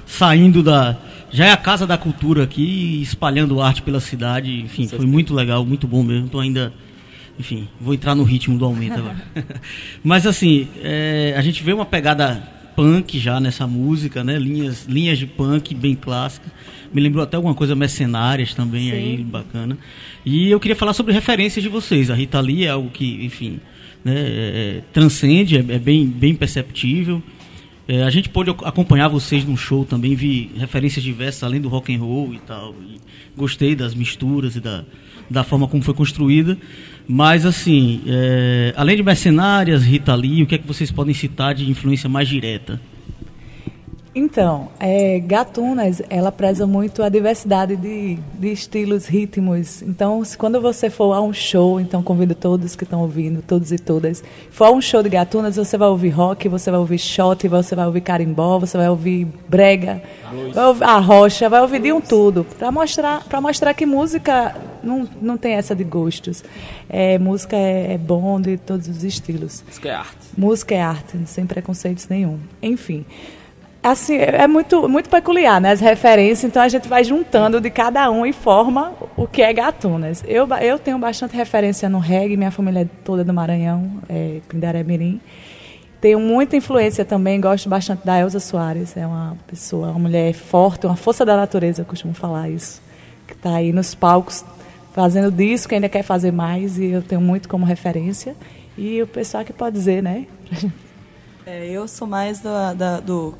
saindo 0.05 0.61
da. 0.61 0.97
Já 1.31 1.45
é 1.45 1.51
a 1.51 1.57
casa 1.57 1.87
da 1.87 1.97
cultura 1.97 2.43
aqui, 2.43 2.63
e 2.63 3.01
espalhando 3.01 3.61
arte 3.61 3.81
pela 3.81 4.01
cidade, 4.01 4.61
enfim, 4.61 4.87
foi 4.87 5.05
muito 5.05 5.33
legal, 5.33 5.65
muito 5.65 5.87
bom 5.87 6.03
mesmo. 6.03 6.27
Tô 6.27 6.39
ainda. 6.39 6.73
Enfim, 7.39 7.67
vou 7.79 7.93
entrar 7.93 8.15
no 8.15 8.23
ritmo 8.23 8.57
do 8.57 8.65
aumento 8.65 8.99
agora. 8.99 9.17
Mas 10.03 10.25
assim, 10.25 10.67
é, 10.81 11.33
a 11.37 11.41
gente 11.41 11.63
vê 11.63 11.73
uma 11.73 11.85
pegada 11.85 12.54
punk 12.75 13.17
já 13.19 13.39
nessa 13.39 13.65
música, 13.65 14.23
né? 14.23 14.37
Linhas, 14.37 14.85
linhas 14.87 15.17
de 15.17 15.25
punk 15.25 15.73
bem 15.73 15.95
clássica. 15.95 16.51
Me 16.93 17.01
lembrou 17.01 17.23
até 17.23 17.35
alguma 17.35 17.53
coisa 17.53 17.75
mercenárias 17.75 18.53
também 18.53 18.91
aí, 18.91 19.23
bacana. 19.23 19.77
E 20.25 20.49
eu 20.49 20.59
queria 20.59 20.75
falar 20.75 20.93
sobre 20.93 21.13
referências 21.13 21.61
de 21.63 21.69
vocês. 21.69 22.09
A 22.09 22.15
Rita 22.15 22.39
Lee 22.39 22.65
é 22.65 22.69
algo 22.69 22.89
que, 22.89 23.25
enfim, 23.25 23.59
né, 24.03 24.13
é, 24.17 24.81
transcende, 24.93 25.57
é, 25.57 25.59
é 25.59 25.79
bem, 25.79 26.05
bem 26.05 26.35
perceptível. 26.35 27.21
É, 27.87 28.03
a 28.03 28.09
gente 28.09 28.29
pôde 28.29 28.49
ac- 28.49 28.65
acompanhar 28.65 29.07
vocês 29.09 29.45
num 29.45 29.55
show 29.57 29.85
também, 29.85 30.15
vi 30.15 30.51
referências 30.57 31.03
diversas 31.03 31.43
além 31.43 31.61
do 31.61 31.69
rock 31.69 31.93
and 31.93 31.99
roll 31.99 32.33
e 32.33 32.39
tal. 32.39 32.73
E 32.81 32.99
gostei 33.37 33.75
das 33.75 33.93
misturas 33.93 34.55
e 34.55 34.59
da, 34.59 34.83
da 35.29 35.43
forma 35.43 35.67
como 35.67 35.83
foi 35.83 35.93
construída. 35.93 36.57
Mas 37.07 37.45
assim, 37.45 38.01
é, 38.07 38.73
além 38.75 38.95
de 38.95 39.03
mercenárias, 39.03 39.83
Rita 39.83 40.15
Lee, 40.15 40.43
o 40.43 40.47
que 40.47 40.55
é 40.55 40.57
que 40.57 40.67
vocês 40.67 40.91
podem 40.91 41.13
citar 41.13 41.53
de 41.53 41.69
influência 41.69 42.09
mais 42.09 42.27
direta? 42.27 42.79
Então, 44.17 44.69
é, 44.79 45.19
Gatunas, 45.19 46.01
ela 46.09 46.31
preza 46.31 46.65
muito 46.65 47.03
a 47.03 47.09
diversidade 47.09 47.75
de, 47.75 48.17
de 48.39 48.47
estilos, 48.49 49.07
ritmos. 49.07 49.81
Então, 49.81 50.23
se, 50.23 50.37
quando 50.37 50.61
você 50.61 50.89
for 50.89 51.11
a 51.11 51.19
um 51.19 51.33
show, 51.33 51.81
então 51.81 52.01
convido 52.01 52.33
todos 52.33 52.77
que 52.77 52.85
estão 52.85 53.01
ouvindo, 53.01 53.43
todos 53.45 53.73
e 53.73 53.77
todas, 53.77 54.23
for 54.49 54.67
a 54.67 54.71
um 54.71 54.79
show 54.79 55.03
de 55.03 55.09
Gatunas, 55.09 55.57
você 55.57 55.77
vai 55.77 55.89
ouvir 55.89 56.11
rock, 56.11 56.47
você 56.47 56.71
vai 56.71 56.79
ouvir 56.79 56.97
shot, 56.97 57.45
você 57.45 57.75
vai 57.75 57.85
ouvir 57.85 57.99
carimbó, 57.99 58.57
você 58.57 58.77
vai 58.77 58.89
ouvir 58.89 59.27
brega, 59.49 60.01
vai 60.53 60.65
ouvir 60.65 60.83
a 60.85 60.97
rocha, 60.97 61.49
vai 61.49 61.59
ouvir 61.59 61.81
de 61.81 61.91
um 61.91 61.99
tudo, 61.99 62.45
para 62.57 62.71
mostrar, 62.71 63.21
mostrar 63.41 63.73
que 63.73 63.85
música 63.85 64.55
não, 64.81 65.05
não 65.21 65.37
tem 65.37 65.55
essa 65.55 65.75
de 65.75 65.83
gostos. 65.83 66.41
É, 66.87 67.19
música 67.19 67.57
é, 67.57 67.95
é 67.95 67.97
bom 67.97 68.39
de 68.39 68.55
todos 68.55 68.87
os 68.87 69.03
estilos. 69.03 69.61
Música 69.67 69.89
é 69.89 69.93
arte. 69.93 70.17
Música 70.37 70.75
é 70.75 70.81
arte, 70.81 71.17
sem 71.25 71.45
preconceitos 71.45 72.07
nenhum. 72.07 72.39
Enfim, 72.63 73.03
assim, 73.91 74.15
é 74.17 74.47
muito, 74.47 74.87
muito 74.89 75.09
peculiar, 75.09 75.59
né? 75.61 75.71
As 75.71 75.79
referências, 75.79 76.43
então 76.43 76.61
a 76.61 76.67
gente 76.67 76.87
vai 76.87 77.03
juntando 77.03 77.59
de 77.61 77.69
cada 77.69 78.09
um 78.09 78.25
e 78.25 78.33
forma 78.33 78.93
o 79.15 79.27
que 79.27 79.41
é 79.41 79.51
Gatunas. 79.53 80.23
Eu, 80.27 80.47
eu 80.61 80.79
tenho 80.79 80.97
bastante 80.97 81.35
referência 81.35 81.87
no 81.89 81.99
reggae, 81.99 82.35
minha 82.37 82.51
família 82.51 82.81
é 82.81 82.87
toda 83.03 83.23
do 83.23 83.33
Maranhão, 83.33 83.91
é 84.09 84.39
Pindaré 84.47 84.83
Mirim. 84.83 85.19
Tenho 86.01 86.19
muita 86.19 86.55
influência 86.55 87.03
também, 87.05 87.39
gosto 87.41 87.67
bastante 87.69 88.05
da 88.05 88.19
Elza 88.19 88.39
Soares, 88.39 88.95
é 88.95 89.07
uma 89.07 89.37
pessoa, 89.47 89.89
uma 89.89 89.99
mulher 89.99 90.33
forte, 90.33 90.85
uma 90.85 90.95
força 90.95 91.25
da 91.25 91.35
natureza, 91.35 91.81
eu 91.81 91.85
costumo 91.85 92.13
falar 92.13 92.49
isso, 92.49 92.81
que 93.25 93.33
está 93.33 93.55
aí 93.55 93.71
nos 93.71 93.95
palcos 93.95 94.45
fazendo 94.93 95.31
disco, 95.31 95.73
ainda 95.73 95.89
quer 95.89 96.03
fazer 96.03 96.31
mais, 96.31 96.77
e 96.77 96.85
eu 96.85 97.01
tenho 97.01 97.19
muito 97.21 97.49
como 97.49 97.65
referência. 97.65 98.35
E 98.77 99.01
o 99.01 99.07
pessoal 99.07 99.43
que 99.43 99.51
pode 99.53 99.75
dizer, 99.75 100.03
né? 100.03 100.25
É, 101.45 101.67
eu 101.69 101.87
sou 101.87 102.07
mais 102.07 102.39
da- 102.39 102.99
do 102.99 103.33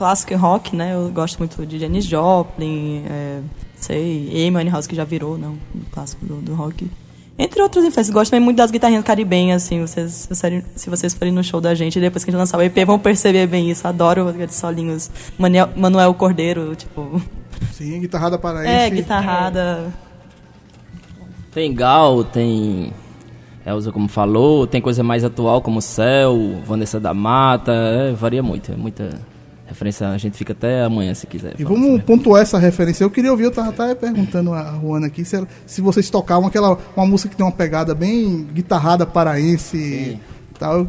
clássico 0.00 0.32
e 0.32 0.36
rock, 0.36 0.74
né? 0.74 0.94
Eu 0.94 1.10
gosto 1.10 1.38
muito 1.38 1.66
de 1.66 1.78
Janis 1.78 2.06
Joplin, 2.06 3.04
é, 3.06 3.40
sei, 3.76 4.30
Amy 4.48 4.56
Winehouse, 4.56 4.88
que 4.88 4.96
já 4.96 5.04
virou, 5.04 5.36
não, 5.36 5.50
um 5.74 5.80
clássico 5.92 6.24
do, 6.24 6.36
do 6.36 6.54
rock. 6.54 6.90
Entre 7.38 7.60
outras 7.60 7.84
influências, 7.84 8.08
gosto 8.14 8.30
também 8.30 8.42
muito 8.42 8.56
das 8.56 8.70
guitarrinhas 8.70 9.04
caribenhas, 9.04 9.62
assim, 9.62 9.78
vocês, 9.82 10.10
se 10.12 10.28
vocês- 10.34 10.64
se 10.74 10.88
vocês 10.90 11.12
forem 11.12 11.34
no 11.34 11.44
show 11.44 11.60
da 11.60 11.74
gente, 11.74 12.00
depois 12.00 12.24
que 12.24 12.30
a 12.30 12.32
gente 12.32 12.38
lançar 12.38 12.56
o 12.56 12.62
EP, 12.62 12.82
vão 12.86 12.98
perceber 12.98 13.46
bem 13.46 13.70
isso. 13.70 13.86
Adoro 13.86 14.26
aqueles 14.28 14.54
solinhos. 14.54 15.10
Manuel, 15.38 15.68
Manuel 15.76 16.14
Cordeiro, 16.14 16.74
tipo... 16.74 17.20
Sim, 17.72 18.00
guitarrada 18.00 18.38
paraense. 18.38 18.72
É, 18.72 18.88
guitarrada... 18.88 19.92
Tem 21.52 21.74
Gal, 21.74 22.24
tem 22.24 22.90
Elza, 23.66 23.92
como 23.92 24.08
falou, 24.08 24.66
tem 24.66 24.80
coisa 24.80 25.02
mais 25.02 25.24
atual 25.24 25.60
como 25.60 25.82
Céu, 25.82 26.58
Vanessa 26.64 26.98
da 26.98 27.12
Mata, 27.12 27.72
é, 27.72 28.12
varia 28.12 28.42
muito, 28.42 28.72
é 28.72 28.76
muita 28.76 29.20
referência, 29.70 30.08
a 30.08 30.18
gente 30.18 30.36
fica 30.36 30.52
até 30.52 30.82
amanhã 30.84 31.14
se 31.14 31.26
quiser. 31.26 31.54
E 31.58 31.64
vamos 31.64 31.86
sobre. 31.86 32.02
pontuar 32.02 32.42
essa 32.42 32.58
referência. 32.58 33.02
Eu 33.04 33.10
queria 33.10 33.30
ouvir, 33.30 33.44
eu 33.44 33.50
tava 33.50 33.70
até 33.70 33.94
perguntando 33.94 34.52
a 34.52 34.78
Juana 34.82 35.06
aqui 35.06 35.24
se, 35.24 35.36
ela- 35.36 35.48
se 35.64 35.80
vocês 35.80 36.10
tocavam 36.10 36.46
aquela 36.48 36.76
uma 36.96 37.06
música 37.06 37.30
que 37.30 37.36
tem 37.36 37.46
uma 37.46 37.52
pegada 37.52 37.94
bem 37.94 38.46
guitarrada 38.52 39.06
paraense 39.06 39.76
e 39.76 40.18
tal. 40.58 40.86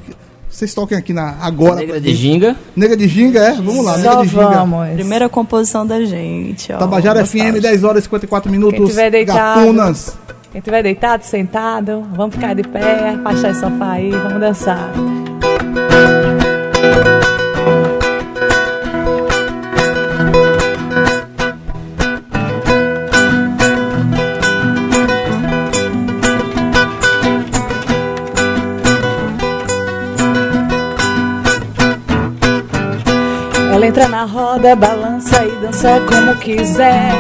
Vocês 0.50 0.74
toquem 0.74 0.98
aqui 0.98 1.14
na 1.14 1.38
agora. 1.40 1.76
Negra 1.78 2.02
de 2.02 2.14
Ginga. 2.14 2.58
Negra 2.76 2.98
de 2.98 3.08
Ginga, 3.08 3.40
é? 3.40 3.54
Vamos 3.54 3.86
lá, 3.86 3.96
Negra 3.96 4.12
Só 4.14 4.22
de 4.22 4.28
Ginga. 4.28 4.48
vamos. 4.50 4.90
Primeira 4.96 5.30
composição 5.30 5.88
da 5.88 6.04
gente, 6.04 6.74
ó. 6.74 6.78
Tabajara 6.78 7.26
FM, 7.26 7.36
Nostálgico. 7.38 7.62
10 7.62 7.84
horas 7.86 8.00
e 8.00 8.04
54 8.04 8.52
minutos. 8.52 8.78
Quem 8.78 8.88
tiver 8.88 9.10
deitado, 9.12 9.60
Gatunas. 9.62 10.18
quem 10.52 10.60
tiver 10.60 10.84
deitado, 10.84 11.24
sentado, 11.24 12.04
vamos 12.14 12.36
ficar 12.36 12.54
de 12.54 12.64
pé, 12.64 13.12
afastar 13.12 13.52
esse 13.52 13.62
sofá 13.62 13.92
aí, 13.94 14.10
vamos 14.12 14.42
dançar. 14.42 14.92
Entra 33.92 34.08
na 34.08 34.24
roda, 34.24 34.74
balança 34.74 35.44
e 35.46 35.52
dança 35.58 36.00
como 36.08 36.34
quiser. 36.38 37.12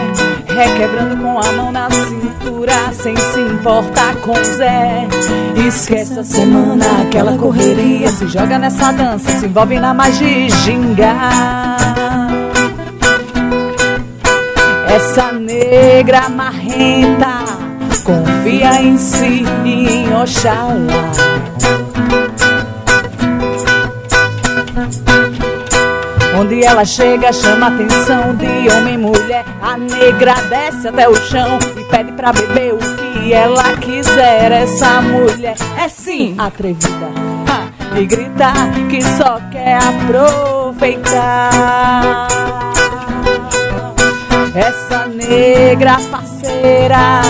Requebrando 0.47 1.17
com 1.17 1.37
a 1.37 1.51
mão 1.51 1.69
na 1.69 1.89
cintura, 1.91 2.93
sem 2.93 3.13
se 3.17 3.41
importar 3.41 4.15
com 4.21 4.33
Zé. 4.41 5.05
Esquece 5.67 6.17
a 6.17 6.23
semana, 6.23 6.85
aquela 7.01 7.37
correria. 7.37 8.07
Se 8.09 8.25
joga 8.27 8.57
nessa 8.57 8.93
dança, 8.93 9.31
se 9.31 9.47
envolve 9.47 9.81
na 9.81 9.93
magia 9.93 10.49
ginga. 10.49 11.13
Essa 14.87 15.33
negra 15.33 16.29
marrenta 16.29 17.43
confia 18.05 18.81
em 18.81 18.97
si 18.97 19.43
e 19.65 19.89
em 19.89 20.15
Oxalá. 20.15 21.90
Onde 26.41 26.65
ela 26.65 26.83
chega, 26.83 27.31
chama 27.31 27.67
atenção 27.67 28.35
de 28.35 28.67
homem 28.73 28.95
e 28.95 28.97
mulher. 28.97 29.45
A 29.61 29.77
negra 29.77 30.33
desce 30.49 30.87
até 30.87 31.07
o 31.07 31.13
chão 31.15 31.59
e 31.77 31.83
pede 31.83 32.13
pra 32.13 32.33
beber 32.33 32.73
o 32.73 32.79
que 32.79 33.31
ela 33.31 33.77
quiser. 33.77 34.51
Essa 34.51 35.03
mulher 35.03 35.53
é 35.77 35.87
sim 35.87 36.33
atrevida 36.39 37.11
ha, 37.47 37.67
e 37.95 38.07
grita 38.07 38.53
que 38.89 39.03
só 39.03 39.39
quer 39.51 39.77
aproveitar. 39.83 41.11
Essa 44.55 45.05
negra 45.05 45.99
parceira 46.09 47.21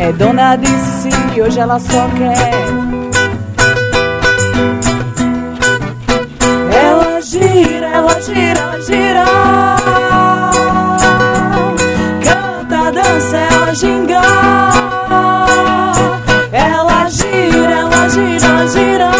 é 0.00 0.12
dona 0.12 0.56
de 0.56 0.66
si, 0.66 1.40
hoje 1.40 1.60
ela 1.60 1.78
só 1.78 2.08
quer. 2.08 2.87
Gira, 7.28 7.86
ela 7.88 8.20
gira, 8.22 8.60
ela 8.60 8.80
gira. 8.80 9.24
Canta, 12.24 12.90
dança, 12.92 13.36
ela 13.36 13.74
ginga. 13.74 14.20
Ela 16.52 17.10
gira, 17.10 17.72
ela 17.82 18.08
gira, 18.08 18.66
gira. 18.68 19.17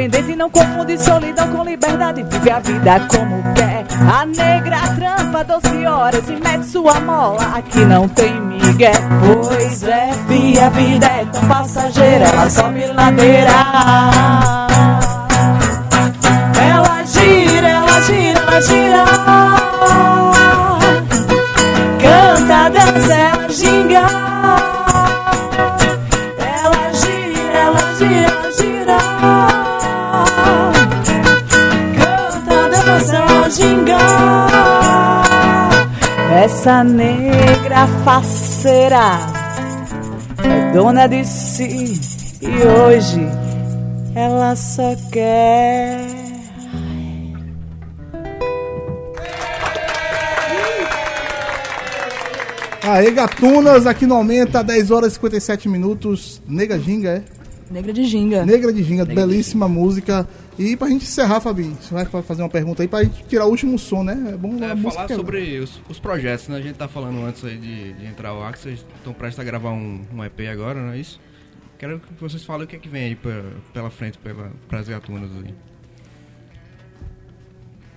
Independente, 0.00 0.34
não 0.34 0.48
confunde 0.48 0.96
solidão 0.96 1.46
com 1.48 1.62
liberdade. 1.62 2.22
Vive 2.22 2.50
a 2.50 2.58
vida 2.58 3.00
como 3.08 3.42
quer. 3.54 3.84
A 4.10 4.24
negra 4.24 4.78
trampa 4.96 5.44
12 5.44 5.86
horas 5.86 6.26
e 6.26 6.32
mete 6.36 6.64
sua 6.64 6.98
mola. 7.00 7.58
Aqui 7.58 7.84
não 7.84 8.08
tem 8.08 8.40
migué. 8.40 8.92
Pois 9.22 9.82
é, 9.82 10.10
vi 10.26 10.58
a 10.58 10.70
vida 10.70 11.04
é 11.04 11.26
tão 11.26 11.46
passageira. 11.46 12.24
Ela 12.24 12.48
sobe 12.48 12.86
ladeira. 12.86 13.50
Ela 16.58 17.04
gira, 17.04 17.68
ela 17.68 18.00
gira, 18.00 18.40
ela 18.40 18.60
gira. 18.62 19.04
Canta, 22.00 22.70
dança, 22.70 23.19
Essa 36.60 36.84
negra 36.84 37.86
faceira 38.04 39.16
é 40.44 40.72
dona 40.74 41.06
de 41.06 41.24
si 41.24 41.98
e 42.42 42.46
hoje 42.46 43.26
ela 44.14 44.54
só 44.54 44.94
quer. 45.10 46.04
Aê, 52.82 53.10
Gatunas, 53.10 53.86
aqui 53.86 54.04
no 54.04 54.16
Aumenta, 54.16 54.62
10 54.62 54.90
horas 54.90 55.12
e 55.12 55.14
57 55.14 55.66
minutos. 55.66 56.42
Nega 56.46 56.78
Ginga, 56.78 57.08
é? 57.08 57.22
Negra 57.70 57.90
de 57.90 58.04
Ginga. 58.04 58.44
Negra 58.44 58.70
de 58.70 58.82
Ginga, 58.82 59.06
belíssima 59.06 59.66
música. 59.66 60.28
E 60.62 60.76
pra 60.76 60.88
gente 60.88 61.04
encerrar, 61.04 61.40
Fabinho, 61.40 61.74
você 61.80 61.94
vai 61.94 62.04
fazer 62.22 62.42
uma 62.42 62.48
pergunta 62.50 62.82
aí 62.82 62.88
pra 62.88 63.02
gente 63.02 63.24
tirar 63.24 63.46
o 63.46 63.48
último 63.48 63.78
som, 63.78 64.02
né? 64.02 64.32
É 64.34 64.36
bom 64.36 64.62
É, 64.62 64.76
falar 64.76 65.10
é- 65.10 65.14
sobre 65.14 65.58
os, 65.58 65.80
os 65.88 65.98
projetos, 65.98 66.48
né? 66.48 66.58
A 66.58 66.60
gente 66.60 66.74
tá 66.76 66.86
falando 66.86 67.24
antes 67.24 67.42
aí 67.44 67.56
de, 67.56 67.94
de 67.94 68.04
entrar 68.06 68.30
que 68.52 68.58
vocês 68.58 68.84
estão 68.96 69.14
prestes 69.14 69.40
a 69.40 69.44
gravar 69.44 69.70
um, 69.70 70.02
um 70.14 70.22
EP 70.22 70.40
agora, 70.52 70.78
não 70.82 70.92
é 70.92 70.98
isso? 70.98 71.18
Quero 71.78 71.98
que 71.98 72.12
vocês 72.20 72.44
falem 72.44 72.64
o 72.64 72.66
que 72.66 72.76
é 72.76 72.78
que 72.78 72.90
vem 72.90 73.04
aí 73.04 73.16
pra- 73.16 73.42
pela 73.72 73.88
frente, 73.88 74.18
pela, 74.18 74.52
pras 74.68 74.86
gatunas 74.86 75.30
aí. 75.42 75.54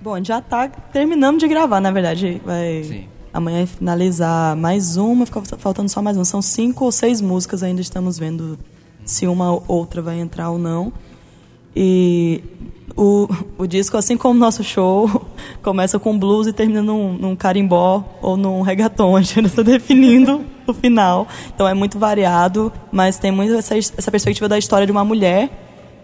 Bom, 0.02 0.14
a 0.14 0.18
gente 0.18 0.28
já 0.28 0.42
tá 0.42 0.68
terminando 0.70 1.40
de 1.40 1.48
gravar, 1.50 1.82
na 1.82 1.92
verdade. 1.92 2.42
Vai 2.46 2.84
Sim. 2.86 3.08
amanhã 3.34 3.66
finalizar 3.66 4.56
mais 4.56 4.96
uma, 4.96 5.26
fica 5.26 5.42
faltando 5.58 5.90
só 5.90 6.02
mais 6.02 6.16
uma. 6.18 6.24
São 6.26 6.42
cinco 6.42 6.86
ou 6.86 6.92
seis 6.94 7.20
músicas 7.20 7.62
ainda 7.62 7.82
estamos 7.82 8.18
vendo 8.18 8.58
se 9.04 9.28
uma 9.28 9.52
ou 9.52 9.64
outra 9.68 10.02
vai 10.02 10.18
entrar 10.20 10.50
ou 10.50 10.58
não. 10.58 10.94
E 11.76 12.44
o, 12.96 13.28
o 13.58 13.66
disco, 13.66 13.98
assim 13.98 14.16
como 14.16 14.36
o 14.36 14.40
nosso 14.40 14.64
show, 14.64 15.26
começa 15.64 15.98
com 15.98 16.18
blues 16.18 16.48
e 16.48 16.54
termina 16.54 16.82
num, 16.82 17.14
num 17.14 17.36
carimbó 17.36 18.04
ou 18.22 18.38
num 18.38 18.62
reggaeton. 18.62 19.16
A 19.18 19.22
gente 19.22 19.40
ainda 19.40 19.50
está 19.50 19.62
definindo 19.62 20.46
o 20.68 20.74
final. 20.74 21.28
Então 21.54 21.68
é 21.68 21.74
muito 21.74 21.98
variado, 21.98 22.72
mas 22.92 23.18
tem 23.18 23.32
muito 23.32 23.54
essa, 23.56 23.78
essa 23.78 24.12
perspectiva 24.12 24.48
da 24.48 24.58
história 24.58 24.86
de 24.86 24.92
uma 24.92 25.04
mulher 25.04 25.50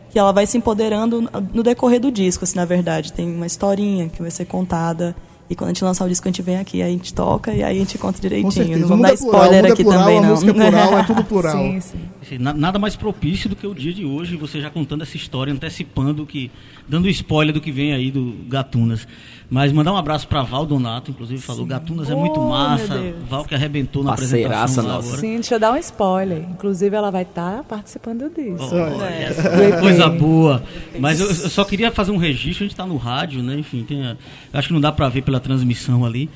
que 0.09 0.17
ela 0.17 0.31
vai 0.31 0.47
se 0.47 0.57
empoderando 0.57 1.29
no 1.53 1.61
decorrer 1.61 1.99
do 1.99 2.11
disco, 2.11 2.43
assim, 2.43 2.55
na 2.55 2.65
verdade. 2.65 3.13
Tem 3.13 3.31
uma 3.31 3.45
historinha 3.45 4.09
que 4.09 4.21
vai 4.21 4.31
ser 4.31 4.45
contada. 4.45 5.15
E 5.49 5.55
quando 5.55 5.69
a 5.69 5.73
gente 5.73 5.83
lançar 5.83 6.05
o 6.05 6.07
disco, 6.09 6.27
a 6.27 6.31
gente 6.31 6.41
vem 6.43 6.57
aqui, 6.57 6.81
aí 6.81 6.89
a 6.89 6.91
gente 6.91 7.11
toca 7.13 7.51
e 7.53 7.63
aí 7.63 7.77
a 7.77 7.79
gente 7.79 7.97
conta 7.97 8.21
direitinho. 8.21 8.77
Não 8.77 8.87
vamos 8.87 9.07
dar 9.09 9.17
plural, 9.17 9.41
spoiler 9.41 9.61
muda 9.63 9.73
aqui 9.73 9.83
plural, 9.83 9.99
também, 10.03 10.17
a 10.17 10.21
não. 10.21 10.29
música 10.29 10.53
plural 10.53 10.99
é 10.99 11.03
tudo 11.03 11.23
plural. 11.25 11.57
Sim, 11.57 11.81
sim. 11.81 12.37
Na- 12.37 12.53
Nada 12.53 12.77
mais 12.77 12.95
propício 12.95 13.49
do 13.49 13.55
que 13.55 13.65
o 13.65 13.73
dia 13.73 13.91
de 13.91 14.05
hoje, 14.05 14.35
você 14.37 14.61
já 14.61 14.69
contando 14.69 15.01
essa 15.01 15.17
história, 15.17 15.51
antecipando 15.51 16.23
que. 16.25 16.51
dando 16.87 17.09
spoiler 17.09 17.51
do 17.53 17.59
que 17.59 17.71
vem 17.71 17.93
aí 17.93 18.11
do 18.11 18.35
Gatunas. 18.47 19.07
Mas 19.51 19.71
mandar 19.71 19.91
um 19.93 19.97
abraço 19.97 20.27
pra 20.27 20.43
Val 20.43 20.63
Donato, 20.63 21.09
inclusive 21.09 21.41
falou, 21.41 21.65
Gatunas 21.65 22.07
é 22.07 22.13
muito 22.13 22.39
Oh, 22.39 22.43
meu 22.43 22.49
massa. 22.51 22.97
Deus. 22.99 23.15
Val 23.27 23.43
que 23.43 23.55
arrebentou 23.55 24.03
na 24.03 24.11
Parceiraça 24.11 24.79
apresentação 24.79 24.83
nossa. 24.83 25.07
agora. 25.07 25.21
Sim, 25.21 25.33
deixa 25.35 25.55
eu 25.55 25.59
dar 25.59 25.71
um 25.73 25.77
spoiler. 25.77 26.45
Inclusive, 26.51 26.95
ela 26.95 27.09
vai 27.09 27.23
estar 27.23 27.63
participando 27.63 28.29
disso. 28.29 28.69
Olha, 28.75 29.79
Coisa 29.79 30.07
boa. 30.07 30.61
Mas 30.99 31.19
eu, 31.19 31.27
eu 31.27 31.33
só 31.49 31.63
queria 31.65 31.91
fazer 31.91 32.11
um 32.11 32.17
registro, 32.17 32.63
a 32.63 32.65
gente 32.65 32.73
está 32.73 32.85
no 32.85 32.95
rádio, 32.97 33.41
né? 33.41 33.55
Enfim, 33.57 33.83
tem 33.83 34.05
a- 34.05 34.15
acho 34.53 34.67
que 34.67 34.73
não 34.73 34.81
dá 34.81 34.91
para 34.91 35.09
ver 35.09 35.23
pela 35.23 35.39
transmissão 35.39 36.05
ali. 36.05 36.29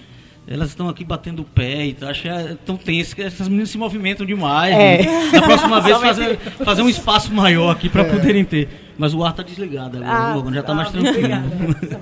Elas 0.47 0.69
estão 0.69 0.89
aqui 0.89 1.05
batendo 1.05 1.43
o 1.43 1.45
pé 1.45 1.85
e. 1.85 1.97
Acho 2.01 2.23
que 2.23 2.27
é 2.27 2.57
tão 2.65 2.75
tenso 2.75 3.15
que 3.15 3.21
essas 3.21 3.47
meninas 3.47 3.69
se 3.69 3.77
movimentam 3.77 4.25
demais. 4.25 4.73
É. 4.73 5.03
né? 5.03 5.31
Da 5.31 5.41
próxima 5.43 5.79
vez 5.85 5.97
fazer, 5.99 6.37
fazer 6.65 6.81
um 6.81 6.89
espaço 6.89 7.31
maior 7.31 7.69
aqui 7.69 7.87
para 7.89 8.01
É. 8.01 8.09
poderem 8.11 8.43
ter. 8.43 8.67
Mas 8.97 9.13
o 9.13 9.23
ar 9.23 9.33
tá 9.33 9.43
desligado 9.43 9.97
agora, 10.03 10.49
Ah, 10.49 10.53
já 10.53 10.63
tá 10.63 10.73
mais 10.73 10.89
tá, 10.91 10.99
tranquilo. 10.99 11.17
obrigada. 11.27 12.01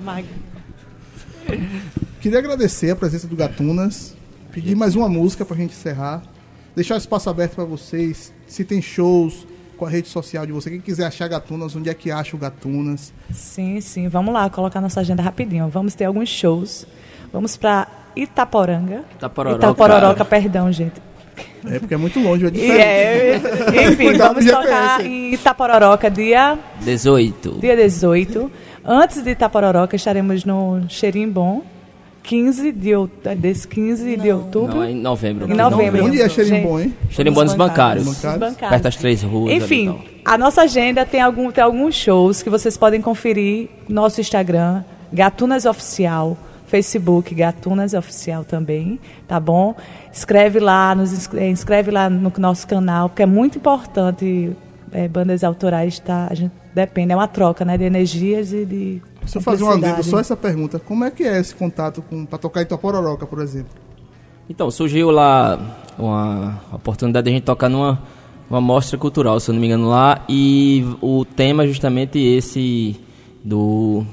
Queria 2.20 2.38
agradecer 2.38 2.90
a 2.90 2.96
presença 2.96 3.26
do 3.26 3.34
Gatunas, 3.36 4.14
pedir 4.52 4.74
mais 4.76 4.94
uma 4.94 5.08
música 5.08 5.44
pra 5.44 5.56
gente 5.56 5.72
encerrar, 5.72 6.22
deixar 6.74 6.94
o 6.94 6.98
espaço 6.98 7.28
aberto 7.28 7.54
pra 7.56 7.64
vocês, 7.64 8.32
se 8.46 8.64
tem 8.64 8.80
shows 8.80 9.46
com 9.76 9.84
a 9.84 9.90
rede 9.90 10.08
social 10.08 10.46
de 10.46 10.52
você, 10.52 10.70
quem 10.70 10.80
quiser 10.80 11.06
achar 11.06 11.26
Gatunas, 11.28 11.74
onde 11.74 11.90
é 11.90 11.94
que 11.94 12.10
acha 12.10 12.36
o 12.36 12.38
Gatunas? 12.38 13.12
Sim, 13.32 13.80
sim. 13.80 14.08
Vamos 14.08 14.32
lá, 14.32 14.48
colocar 14.48 14.80
nossa 14.80 15.00
agenda 15.00 15.22
rapidinho. 15.22 15.68
Vamos 15.68 15.94
ter 15.94 16.04
alguns 16.04 16.28
shows. 16.28 16.86
Vamos 17.32 17.56
para 17.56 17.88
Itaporanga. 18.14 19.02
Itapororoca. 19.16 19.64
Itapororoca, 19.66 20.24
perdão, 20.24 20.70
gente. 20.70 21.02
É 21.64 21.78
porque 21.78 21.94
é 21.94 21.96
muito 21.96 22.20
longe, 22.20 22.44
é 22.44 22.48
E 22.48 22.50
diferente. 22.52 23.76
é, 23.78 23.88
enfim, 23.88 24.12
vamos 24.18 24.44
tocar 24.44 25.04
em 25.04 25.32
Itapororoca 25.34 26.10
dia 26.10 26.58
18. 26.82 27.58
Dia 27.60 27.74
18. 27.76 28.50
Antes 28.84 29.22
de 29.22 29.30
Itapororoca, 29.30 29.94
estaremos 29.96 30.44
no 30.44 30.82
Xerimbom, 30.88 31.62
15 32.22 32.72
de, 32.72 32.92
out- 32.94 33.34
desse 33.36 33.66
15 33.66 34.16
de 34.16 34.30
outubro. 34.32 34.76
Não, 34.76 34.82
é 34.84 34.90
em 34.90 34.94
novembro. 34.94 35.50
Em 35.50 35.54
novembro. 35.54 36.04
Onde 36.04 36.20
é 36.20 36.28
Xerimbom, 36.28 36.80
hein? 36.80 36.94
Xerimbom 37.10 37.44
dos 37.44 37.54
bancários. 37.54 38.04
Bancários. 38.06 38.40
Bancários. 38.40 38.70
Perto 38.70 38.82
das 38.82 38.96
três 38.96 39.22
ruas. 39.22 39.52
Enfim, 39.54 39.98
a 40.24 40.36
nossa 40.38 40.62
agenda 40.62 41.04
tem, 41.04 41.20
algum, 41.20 41.50
tem 41.50 41.62
alguns 41.62 41.94
shows 41.94 42.42
que 42.42 42.50
vocês 42.50 42.76
podem 42.76 43.00
conferir 43.00 43.68
no 43.88 43.96
nosso 43.96 44.20
Instagram, 44.20 44.82
Gatunas 45.12 45.64
Oficial, 45.64 46.36
Facebook, 46.66 47.34
Gatunas 47.34 47.92
Oficial 47.92 48.44
também, 48.44 48.98
tá 49.28 49.38
bom? 49.38 49.74
Escreve 50.12 50.58
lá, 50.60 50.94
nos 50.94 51.28
eh, 51.34 51.50
inscreve 51.50 51.90
lá 51.90 52.08
no 52.08 52.32
nosso 52.38 52.66
canal, 52.66 53.08
porque 53.08 53.22
é 53.22 53.26
muito 53.26 53.58
importante 53.58 54.52
eh, 54.92 55.06
bandas 55.08 55.42
autorais, 55.44 55.98
tá? 55.98 56.28
A 56.30 56.34
gente 56.34 56.52
depende, 56.74 57.12
é 57.12 57.16
uma 57.16 57.28
troca, 57.28 57.64
né, 57.64 57.76
de 57.76 57.84
energias 57.84 58.52
e 58.52 58.64
de 58.64 59.02
Se 59.26 59.38
eu 59.38 59.42
fazer 59.42 59.64
um 59.64 59.70
adendo, 59.70 60.02
só 60.02 60.18
essa 60.18 60.36
pergunta, 60.36 60.78
como 60.78 61.04
é 61.04 61.10
que 61.10 61.22
é 61.22 61.38
esse 61.38 61.54
contato 61.54 62.02
com, 62.02 62.24
pra 62.24 62.38
tocar 62.38 62.60
em 62.60 62.64
Itapororoca, 62.64 63.26
por 63.26 63.40
exemplo? 63.40 63.72
Então, 64.48 64.70
surgiu 64.70 65.10
lá 65.10 65.58
uma 65.98 66.60
oportunidade 66.72 67.24
de 67.24 67.30
a 67.30 67.32
gente 67.34 67.44
tocar 67.44 67.68
numa 67.68 68.02
uma 68.52 68.60
mostra 68.60 68.98
cultural, 68.98 69.40
se 69.40 69.50
eu 69.50 69.54
não 69.54 69.60
me 69.60 69.66
engano, 69.66 69.88
lá. 69.88 70.22
E 70.28 70.84
o 71.00 71.24
tema 71.24 71.64
é 71.64 71.66
justamente 71.66 72.18
esse 72.18 73.00
do 73.42 74.04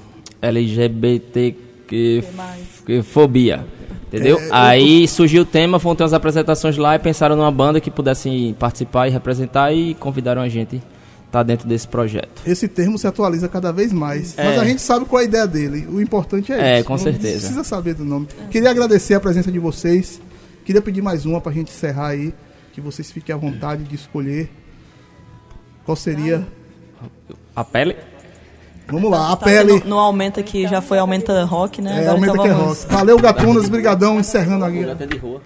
LGBT 0.41 1.55
que, 1.85 2.23
que 2.85 3.01
fobia. 3.03 3.65
Entendeu? 4.07 4.39
É, 4.39 4.47
eu 4.47 4.49
Aí 4.53 5.07
surgiu 5.09 5.43
o 5.43 5.45
tema, 5.45 5.77
foram 5.77 5.95
ter 5.97 6.03
umas 6.03 6.13
apresentações 6.13 6.77
lá 6.77 6.95
e 6.95 6.99
pensaram 6.99 7.35
numa 7.35 7.51
banda 7.51 7.81
que 7.81 7.91
pudesse 7.91 8.55
participar 8.57 9.07
e 9.07 9.11
representar 9.11 9.73
e 9.73 9.93
convidaram 9.95 10.41
a 10.41 10.47
gente 10.47 10.81
a 11.29 11.31
estar 11.31 11.43
dentro 11.43 11.67
desse 11.67 11.87
projeto. 11.87 12.41
Esse 12.45 12.67
termo 12.67 12.97
se 12.97 13.05
atualiza 13.07 13.47
cada 13.47 13.71
vez 13.71 13.93
mais, 13.93 14.37
É. 14.37 14.43
mas 14.43 14.59
a 14.59 14.65
gente 14.65 14.81
sabe 14.81 15.05
qual 15.05 15.19
é 15.21 15.25
a 15.25 15.27
ideia 15.27 15.45
dele. 15.47 15.87
O 15.91 16.01
importante 16.01 16.51
é, 16.51 16.59
É, 16.59 16.75
isso. 16.79 16.87
com 16.87 16.93
Não 16.93 16.99
certeza. 16.99 17.37
precisa 17.39 17.63
saber 17.63 17.93
do 17.93 18.03
nome. 18.03 18.27
Queria 18.49 18.69
agradecer 18.71 19.13
a 19.13 19.19
presença 19.19 19.51
de 19.51 19.59
vocês. 19.59 20.19
Queria 20.65 20.81
pedir 20.81 21.01
mais 21.01 21.25
uma 21.25 21.39
pra 21.39 21.51
gente 21.51 21.71
encerrar 21.71 22.07
aí, 22.09 22.33
que 22.73 22.81
vocês 22.81 23.11
fiquem 23.11 23.33
à 23.33 23.37
vontade 23.37 23.83
de 23.83 23.95
escolher. 23.95 24.49
Qual 25.85 25.95
seria? 25.95 26.45
A 27.55 27.63
pele? 27.63 27.95
Vamos 28.87 29.11
lá, 29.11 29.31
a 29.33 29.35
Tá 29.35 29.45
pele. 29.45 29.73
No, 29.81 29.85
no 29.85 29.99
Aumenta 29.99 30.41
que 30.41 30.67
já 30.67 30.81
foi 30.81 30.97
Aumenta 30.97 31.43
Rock, 31.43 31.79
né? 31.81 31.91
É, 31.91 31.93
Agora 32.07 32.11
aumenta 32.11 32.33
então 32.33 32.43
que 32.43 32.49
é 32.49 32.53
rock. 32.53 32.85
Valeu, 32.89 33.19
Gatunas, 33.19 33.69
brigadão, 33.69 34.19
encerrando 34.19 34.65
aqui. 34.65 34.83
Gata 34.83 35.05
de 35.07 35.17
rua. 35.17 35.41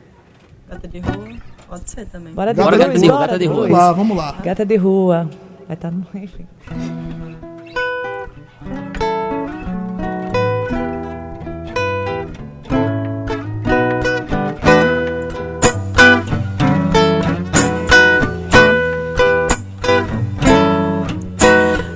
Gata 0.69 0.87
de 0.87 0.99
rua. 0.99 1.29
Pode 1.69 1.89
ser 1.89 2.05
também. 2.05 2.33
Bora 2.33 2.53
de 2.53 2.57
Gata 2.59 2.69
rua, 2.77 2.89
de 2.89 3.05
rua, 3.07 3.11
bora 3.17 3.27
gata 3.27 3.39
de 3.39 3.45
rua. 3.45 3.55
Vamos 3.67 3.71
lá, 3.77 3.91
vamos 3.93 4.17
lá. 4.17 4.31
Gata 4.43 4.65
de 4.65 4.75
rua. 4.77 5.29
No. 5.69 6.05
Enfim. 6.15 6.47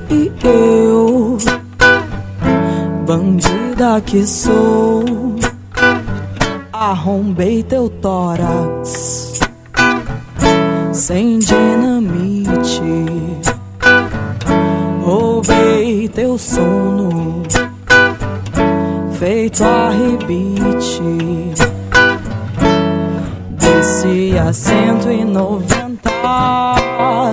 E 0.09 0.31
eu, 0.43 1.37
bandida 3.05 4.01
que 4.01 4.25
sou, 4.25 5.03
arrombei 6.71 7.63
teu 7.63 7.89
tórax 7.89 9.27
sem 10.97 11.37
dinamite, 11.39 12.81
roubei 15.07 16.09
teu 16.09 16.37
sono, 16.37 17.41
feito 19.17 19.63
arrebite. 19.63 21.01
Desci 23.57 24.37
a 24.37 24.51
190 24.51 26.11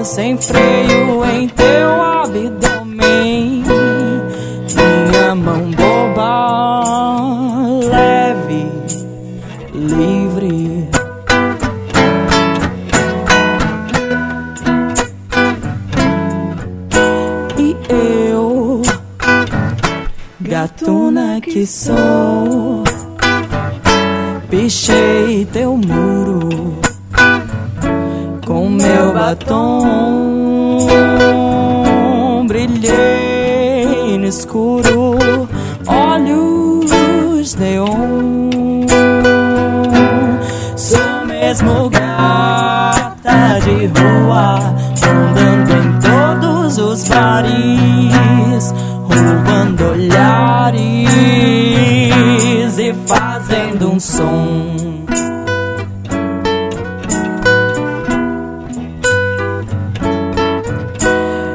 sem 0.05 0.37
freio 0.37 1.25
em 1.25 1.49
teu 1.49 2.01
abdômen. 2.01 3.65
Minha 4.77 5.35
mão 5.35 5.71
boba, 5.73 6.74
gatuna 20.85 21.41
que 21.41 21.67
sou, 21.67 22.85
pichei 24.51 25.47
teu 25.51 25.79
muro 25.79 26.79
com 28.47 28.69
meu 28.69 29.15
batom. 29.15 30.79
Brilhei 32.47 34.19
no 34.19 34.27
escuro, 34.27 35.49
olhos 35.87 37.55
neon. 37.55 38.51
Sou 40.77 41.27
mesmo 41.27 41.89
gata 41.89 43.59
de 43.65 43.87
rua, 43.87 44.75
andando 45.09 45.71
em 45.73 45.99
todos 46.01 46.77
os 46.79 47.09
bares, 47.09 47.94
fazendo 53.75 53.91
um 53.91 54.01
som. 54.01 54.77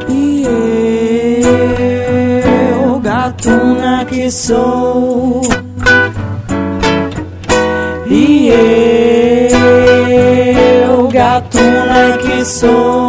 E 0.09 0.43
eu, 2.83 2.99
gatuna 2.99 4.05
que 4.05 4.29
sou. 4.31 5.41
E 8.07 8.49
eu, 10.83 11.07
gatuna 11.07 12.17
que 12.19 12.45
sou. 12.45 13.08